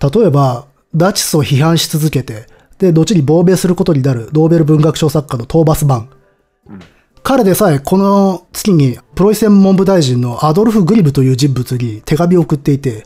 [0.00, 2.46] 例えば、ナチスを批判し続けて、
[2.78, 6.10] で、後に亡命することになるノーベル文学賞作家のトーマス・マン。
[6.70, 6.80] うん
[7.26, 13.04] 彼でさえこの月にプロイセン文部大臣のアドルフ・グリブという人物に手紙を送っていて、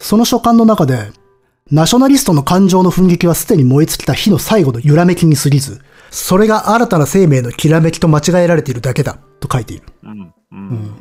[0.00, 1.12] その書簡の中で、
[1.70, 9.84] ナショナリストの感情の奮撃はすでに燃え尽きた火の最後の揺らめきに過ぎず、それが新たな生命のきらめきと間違えられているだけだ、と書いている。
[10.02, 10.34] うん。
[10.50, 10.94] うん。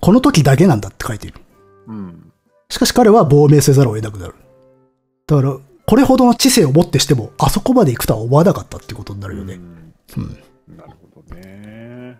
[0.00, 1.40] この時だけなんだって書いている。
[1.88, 2.32] うん。
[2.70, 4.36] しかし彼は亡命せざるを得なくなる。
[5.26, 9.58] だから、これほどの知性をもってしても、あそこまで行くとは思わなかったってことになるよね。
[10.16, 10.38] うん。
[10.76, 12.18] なるほどね。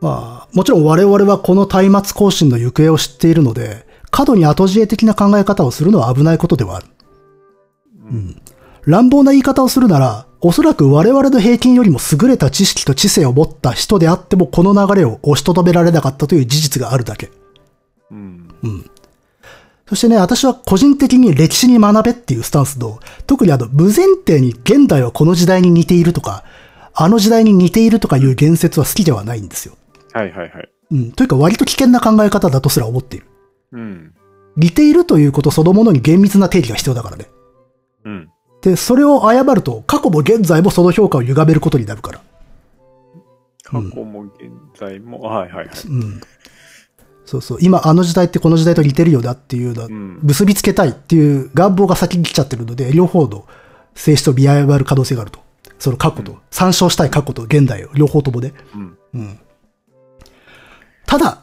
[0.00, 6.86] まあ、もちろん我々はこの松明行進の行方を知っているので、過度に後知恵的な考え方をするのは危ないことではある。
[8.10, 8.42] うん。
[8.86, 17.30] 乱暴な言い方をするなら、おそらく我々の平均よりも優れた知識と知性を持った人であってもこの流れを押しとどめられなかったという事実があるだけ。
[18.10, 18.90] うん。
[19.86, 26.44] そしてね、私は個人的に歴史に学べっていうスタンスの、特にあの、無前提に現代はこの時代に似ているとか、
[26.94, 29.76] あの時代に似ているとかいう言説は好きではないんですよ。
[30.12, 30.68] はいはいはい。
[30.90, 31.12] うん。
[31.12, 33.26] というか割と危険な考え方だとすら思っている。
[33.72, 34.14] うん。
[34.56, 37.26] 似ているということそのものに厳密な定義が必要だからね。
[38.04, 38.30] うん。
[38.62, 42.20] で、それを誤ると、過去も現在もその評価を歪めることになるから。
[43.64, 45.88] 過去も現在も、はいはいはい。
[45.88, 46.20] うん。
[47.24, 47.58] そうそう。
[47.60, 50.18] 今、あの時代ってこの時代と似てるよなっていうのはうん。
[50.22, 53.46] 結びつけたいっていう願望が先に来ちゃってるので、両方の
[53.94, 55.40] 性質を見誤る可能性があると。
[55.80, 58.52] その過去と、参照したい過去と現代を、両方ともね。
[58.74, 58.98] うん。
[59.14, 59.40] うん。
[61.06, 61.42] ただ、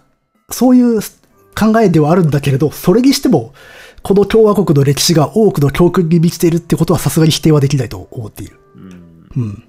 [0.49, 1.01] そういう
[1.57, 3.53] 考えではあるんだけれど、それにしても、
[4.03, 8.59] この共和国の歴史が多くの教訓に満ちているってことはさすがに否定はできないと思っている。
[8.75, 9.29] うん。
[9.35, 9.67] うん。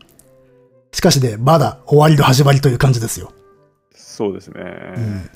[0.93, 3.33] しかしね、まだ終わりの始まりという感じですよ。
[3.95, 5.31] そうですね。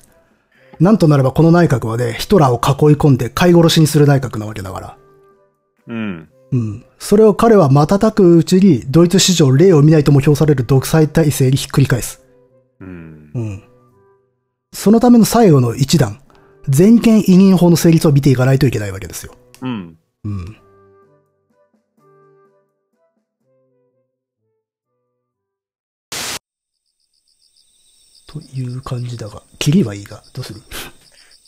[0.79, 4.97] なんとなればこの内閣はね、ヒトラーを囲い込んで飼い殺しにする内閣なわけだから。
[5.87, 6.29] うん。
[6.53, 6.85] うん。
[6.99, 12.23] それを彼は瞬くうちに、ドイツ史上例を見ないとも評される独裁体制にひっくり返す。
[12.79, 13.31] うん。
[13.33, 13.63] うん。
[14.71, 16.21] そのための最後の一段、
[16.69, 19.35] 全権委任法の成立を見ていかないといけないわけですよ。
[19.61, 19.97] うん。
[20.23, 20.57] うん。
[28.27, 30.61] という感じだが、キリはいいが、どうする？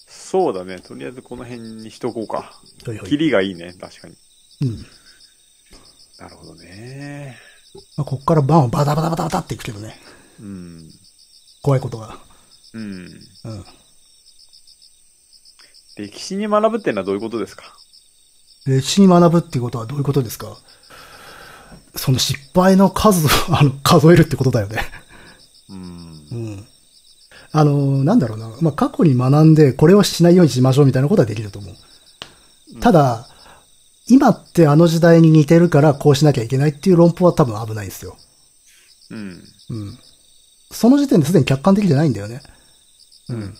[0.07, 0.79] そうだね。
[0.79, 2.37] とりあえずこの辺にしとこうか。
[2.85, 3.07] はいはい。
[3.07, 3.73] キリがいいね。
[3.79, 4.15] 確かに。
[4.61, 4.85] うん。
[6.19, 7.37] なるほどね。
[7.97, 9.99] まあ、こっからバンをバタバタバタバタっていくけどね。
[10.39, 10.89] うん。
[11.61, 12.17] 怖いことが。
[12.73, 12.83] うん。
[12.83, 13.65] うん。
[15.97, 17.63] 歴史に学ぶってのはどういうことですか？
[18.65, 20.57] 歴史に学ぶっていうことはどういうことですか？
[21.95, 24.81] その失敗の数を、 あの、数えるってことだよね。
[25.69, 26.27] うん。
[26.31, 26.67] うん。
[27.51, 28.51] あの、なんだろうな。
[28.61, 31.75] まあ、過去に学んで、これをしないようにしましょうみたいなことはできると思う。
[32.81, 33.29] ただ、
[34.07, 38.17] 今ってあの時代に似てるからこうしなきゃいけないっていう論法は多分危ないですよ。
[39.11, 39.43] うん。
[39.69, 39.97] うん。
[40.71, 42.41] その時点ですでに客観的じゃないんだよね。
[43.29, 43.55] うん。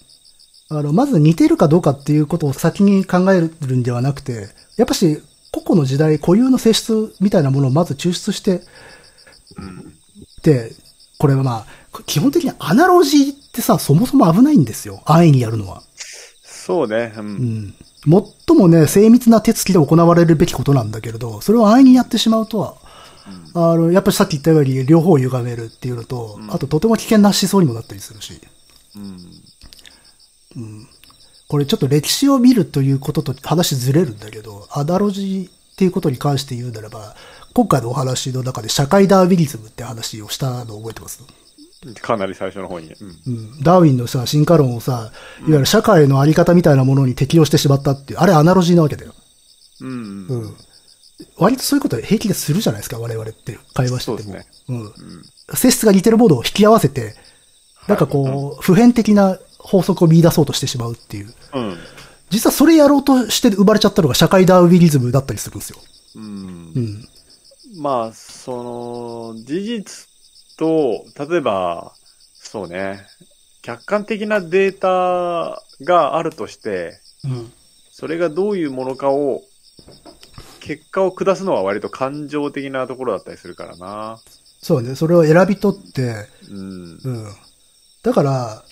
[0.70, 5.22] あの、まず似てるかどうかっていうことを先に考えるんではなくて、やっぱし、
[5.52, 8.62] 個々の時代固有の性質みたいなものをまず抽出して、
[10.43, 10.72] で、
[11.18, 15.02] これはまあ、基本的にアナロジーってさ、そもそも危ないんですよ。
[15.06, 15.82] 安易にやるのは。
[16.43, 17.14] そうね。
[17.16, 17.22] う。
[17.22, 17.28] うん
[17.68, 17.76] ん。
[18.08, 22.76] 最もね、精密な手つきで行われるべきことなんだけれど、それを安易にやってしまうとは、
[23.56, 28.39] あの、やっぱりさっき言ったように両方を歪めるっていうのと、あととても危険な思想にもなったりするし、
[30.56, 30.88] うん。
[31.47, 37.16] これちょっと歴史を見るということと話ずれるんだけど、アナロジーっていうことに関して言うならば、
[37.53, 41.24] 今回のお話の中で社会ダーウィニズムって話をしたの覚えてます？
[42.02, 42.94] かなり最初の方に。
[42.94, 43.08] うん。
[43.28, 43.64] うん。
[43.64, 49.14] ダーウィンのさ、進化論をさ、いわゆる社会のあり方みたいなものに適用してしまったっていう、あれアナロジーなわけだよ。
[49.82, 50.28] うん。
[50.28, 50.56] うん。
[51.38, 54.18] 割とそういうこと平気でするじゃないですか、我々って会話してても。
[54.18, 55.56] そうですねうん。
[55.56, 57.16] 性質が似てるものを引き合わせて、
[57.88, 61.34] なんかこう、普遍的な法則を見出そうとしてしまうっていう。
[61.54, 61.78] うん。
[62.30, 65.78] 実はそれやろうとして生まれちゃったのが社会ダーウィニズムだったりするんですよ。
[66.16, 66.80] うんう。
[66.80, 67.08] ん。
[67.78, 70.08] まあ、その、事実
[70.58, 71.93] と、例えば、
[72.34, 73.06] そうね、
[73.62, 77.51] 客観的なデータがあるとして、うん。
[77.91, 79.41] それがどういうものかを、
[80.60, 84.20] 結果を下すのは割と感情的なところだったりするからな。
[84.62, 86.99] そうね、それを選び取って、うん。
[87.03, 87.28] うん。
[88.03, 88.64] だから、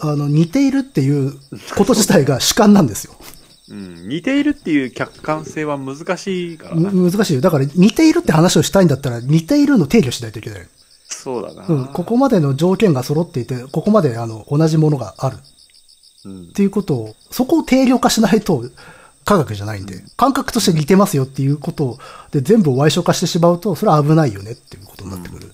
[0.00, 1.32] あの、似ているっていう
[1.76, 3.14] こと自体が主観なんですよ。
[3.70, 4.08] うん。
[4.08, 7.40] 似ているっていう客観性は難しいから難しいよ。
[7.40, 10.68] だから似ているって話をしたいんだったら似ているの定義をしないといけない。
[11.22, 11.66] そうだな。
[11.66, 11.86] うん。
[11.86, 15.38] ここまでの条件が揃っていて、ここまであの、同じものがあるっ
[16.24, 16.52] うん。
[16.52, 18.64] ていうことを、そこを定量化しないと
[19.24, 21.98] 科学じゃないんで、感覚として似てますよっていうこと
[22.30, 25.52] で全部を歪償化してしまうと、それは危ないよねっていうことになってくる。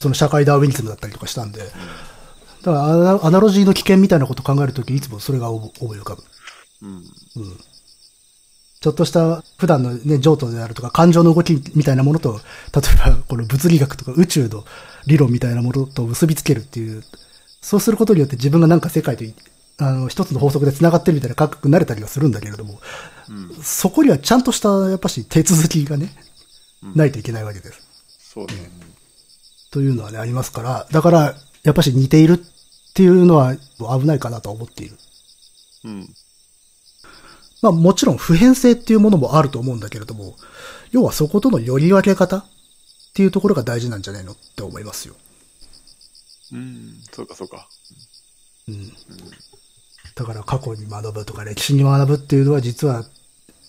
[0.00, 1.60] その社会ダーウィニズムだったりとかしたんで。
[1.60, 6.22] だからアナ、ロジーの危険みたいなことを考えるとき、いつもそれが思思い浮かぶ。
[6.82, 7.04] うん。
[8.80, 12.40] ちょっとした普段のね、譲渡であるとか感情の動きみたいなものと、
[12.74, 14.64] 例えばこの物理学とか宇宙の
[15.06, 17.02] 理論みたいなものと結びつけるっていう、
[17.60, 19.34] そうすることによって自分がなんか世界とい
[19.80, 22.80] あの、一つの法則で繋がってるみたいな感覚になれたりはするんだけれども、
[23.62, 26.14] そこにはちゃんとした、やっぱし手続きがね、
[26.94, 27.80] ないといけないわけです。
[28.18, 28.52] そうね。
[29.70, 34.96] というのはね、ありますから、だから、やっぱし似ているっていうのは危ないかなと思っている。
[35.84, 36.14] うん。
[37.62, 40.36] まあもちろん普遍性っていうものもあると思うんだけれども、
[40.92, 42.44] 要はそことのより分け方っ
[43.14, 45.14] ていうところが大事なんじゃないのって思いますよ。
[46.52, 47.02] うん。
[47.12, 47.68] そうか、そうか。
[48.68, 48.92] うん。
[50.14, 53.04] だから過去に学ぶとか歴史に学ぶっていうのは実は、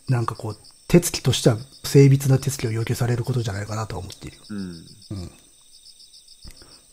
[0.08, 4.38] なんかこう、手つきとしては精密な手つきを要求されることじゃないかなとは思っている。
[4.50, 4.86] うん。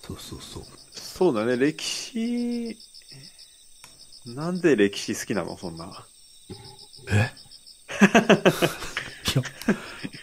[0.02, 0.64] そうそうそう。
[0.92, 1.56] そうだね。
[1.56, 2.76] 歴史、
[4.26, 5.56] なんで歴史好きなの？
[5.56, 6.06] そんな。
[7.10, 7.30] え？
[9.34, 9.42] いや、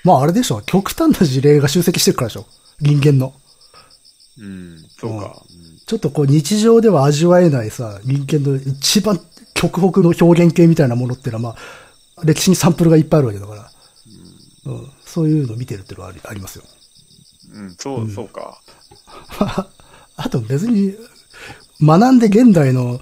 [0.03, 0.61] まああれでしょ。
[0.61, 2.45] 極端な事例が集積してるからでしょ。
[2.79, 3.33] 人間の。
[4.39, 5.43] うん、そうか。
[5.85, 9.19] ちょっとこう日常では味わえないさ、人間の一番
[9.53, 11.59] 極北の表現系みたいなものっていうのは、ま
[12.17, 13.71] あ、歴史にサンプルがいっぱいあるわけだから、
[14.65, 16.63] うんそういうのを見てるっていうのはありありますよ。
[17.53, 18.59] うん、うん、そう、そうか。
[20.15, 20.95] あと別に、
[21.81, 22.99] 学んで現代の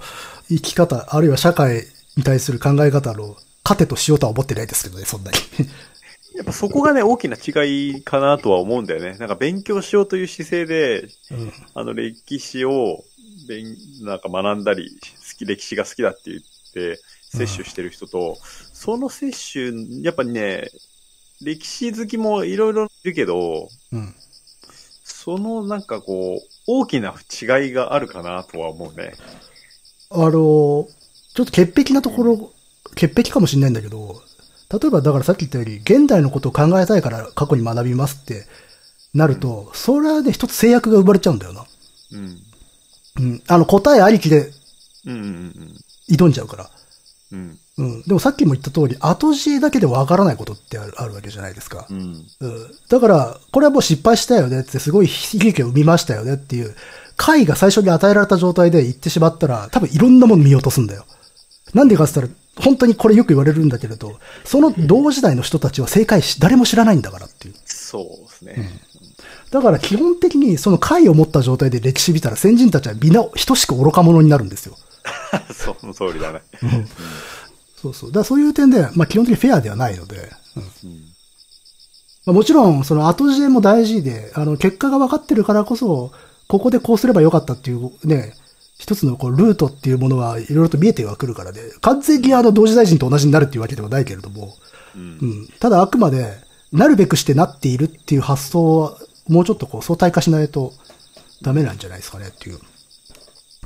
[0.48, 5.38] 生き方、あるいは社会に対する考え方の糧としようとは思ってないですけどね、そんなに。
[6.34, 9.16] やっぱそこがね、大きな違いかなとは思うんだよね。
[9.18, 13.04] なんか勉強しようという姿勢で、うんあの歴史を、
[13.48, 18.38] 勉なんか学んだり、好き、歴史が好きだって言って、摂取してる人と、
[18.72, 20.70] その摂取、やっぱね、
[21.42, 24.14] 歴史好きもいろいろいるけど、うん。
[25.04, 29.12] そのなんかこう、大きな違いがあるかなとは思うね。
[30.10, 32.52] あの、ちょっと潔癖なところ、
[32.94, 34.22] 潔癖かもしれないんだけど、
[34.70, 38.46] 例えばだからさっき言ったように、現代のことを考えたいから過去に学びますって
[39.14, 41.66] なると、それはね、一つ制約が生まれちゃうんだよな。
[42.12, 42.38] うん。
[43.20, 43.42] うん。
[43.46, 44.50] あの、答えありきで
[45.06, 45.76] うんうん
[46.10, 46.70] 挑んじゃうから。
[47.32, 47.58] うん。
[47.78, 47.92] うん。
[47.92, 48.02] うん。
[48.02, 51.86] でもさっきも言った通り、後知恵だけでわからないことってあるあるわけじゃないですか。
[51.90, 52.24] うん。
[52.40, 52.74] うん。
[52.88, 56.74] だから、これはもう失敗したよねって、すごい悲劇を生みましたよねっていう、
[57.16, 61.04] 回が最初に与えられた状態で言ってしまったら、多分いろんなもの見落とすんだよ。
[61.74, 67.54] なんでかって言ったら、本当にこれよく言われるんだけれど、その同時代の人たちは正解し、誰も知らないんだからっていう。
[67.64, 68.80] そうですね。
[69.50, 74.76] だから基本的にその回を持った状態で歴史見たら先人たちはみんな等しく愚か者になるんですよ。
[75.52, 76.42] その通りだね。
[77.80, 78.10] そうそう。
[78.10, 81.12] だからそういう点で、まあ基本的にフェアではないので、うんうん。
[82.24, 86.12] まあ、もちろん、その後知恵も大事で、あの、結果が分かってるからこそ、
[86.46, 88.34] ここでこうすればよかったっていうね、
[88.82, 94.56] 一つのこうルートっていうものはいろいろと見えてはくるからで、完全にあの同時大臣と同じになるっていうわけではないけれども、
[94.96, 95.24] うんう。
[95.44, 95.48] ん。
[95.60, 96.36] ただあくまで、
[96.72, 100.72] なるべくしてなっているっていう発想は、もうちょっとこう相対化しないと
[101.42, 102.58] ダメなんじゃないですかねっていう。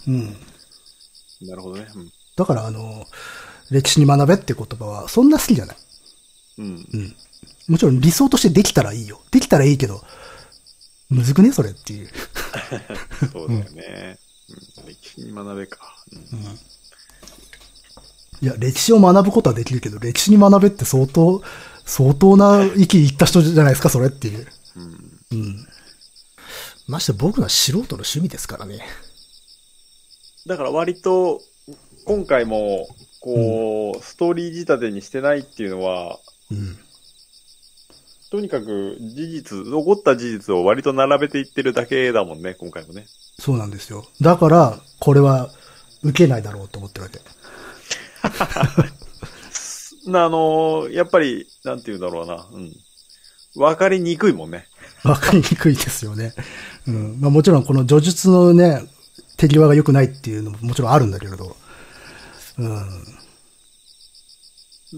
[0.09, 0.37] うん。
[1.49, 1.87] なるほどね。
[1.95, 2.13] うん。
[2.37, 3.07] だからあの、
[3.71, 5.77] 歴史に学べって言葉はそんな好きじゃない。
[6.59, 6.67] うん。
[6.67, 7.17] うん。
[7.69, 9.23] もちろん理想としてできたらいいよ。
[9.31, 10.03] できたらいいけど、
[11.09, 11.53] むずくね？
[11.53, 12.09] それっていう。
[13.33, 14.19] そうだよね。
[14.21, 14.26] うん。
[14.87, 15.97] 歴史に学べか。
[16.33, 16.39] うん。
[18.43, 21.43] いや、歴史を学ぶことはできるけど、歴史に学べって相当、
[21.85, 24.47] 相当な域いった人じゃないですか、それっていう。
[24.77, 25.39] うん。
[25.39, 25.67] うん。
[26.87, 28.81] まして僕は素人の趣味ですからね。
[30.47, 31.41] だから割と、
[32.05, 32.87] 今回も、
[33.21, 36.21] こう、ストーリー仕立てにしてないっていうのは、
[36.51, 36.79] うん。
[38.31, 43.07] とにかく事実、起こった事実を割と並べていってるだけだもんね、今回もね。
[43.39, 44.05] そうなんですよ。
[44.21, 45.51] だから、これは
[46.03, 47.21] 受けないだろうと思ってるわけ。
[50.11, 52.47] なあのーやっぱり、なんて言うんだろうな。
[52.53, 52.73] うん。
[53.57, 54.67] わかりにくいもんね。
[55.05, 56.35] わかりにくいですよね。
[56.87, 57.21] うん。
[57.21, 58.83] まあもちろんこの叙述のね、
[59.37, 61.57] 手際が良くないっていうのももちろんあるんだけれど。
[62.59, 62.87] うん。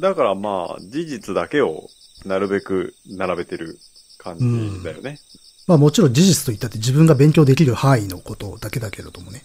[0.01, 1.91] だからまあ、事実だけを
[2.24, 3.78] なるべく並べてる
[4.18, 5.18] 感じだよね。
[5.66, 9.44] まあもちろん事実と言ったって自分が勉強できる範囲のことだけだけれどもね。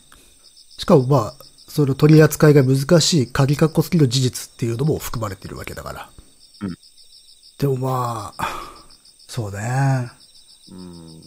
[0.78, 1.36] しかもまあ、
[1.67, 6.09] それを取り扱いが難しい鍵括弧付きの事実っていうのも含まれてるわけだから。
[6.62, 6.78] うん。
[7.58, 8.47] でもまあ、
[9.28, 10.12] そうね。
[10.71, 11.21] うん。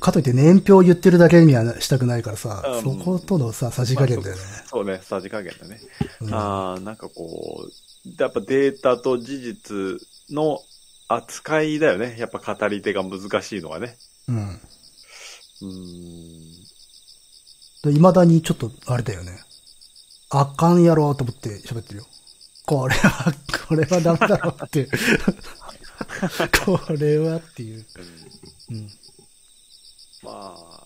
[0.00, 4.42] かといって年表を言ってるだけにはしたくないからさ、うんそことのさ、さじ加減だよね。
[4.66, 5.80] そうね、さじ加減だね。
[6.20, 7.70] うんああ、なんかこう、
[8.18, 9.98] やっぱデータと事実
[10.30, 10.60] の
[11.08, 12.16] 扱いだよね。
[12.18, 13.96] やっぱ語り手が難しいのはね。
[14.28, 14.48] うん。
[14.48, 16.62] うーん。
[17.84, 19.38] で未だにちょっと、あれだよね。
[20.30, 22.06] あかんやろと思って喋ってるよ。
[22.66, 23.32] これは、
[23.68, 24.90] これはダメだろうっていう。
[26.64, 27.86] これはっていう。
[28.70, 28.90] うんうん。
[30.22, 30.84] まあ、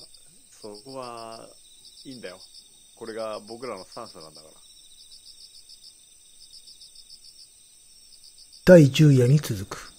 [0.51, 1.49] そこは
[2.05, 2.39] いいんだよ。
[2.97, 4.66] これが僕らのスタンスなんだから。
[8.69, 9.96] 第10夜に続く。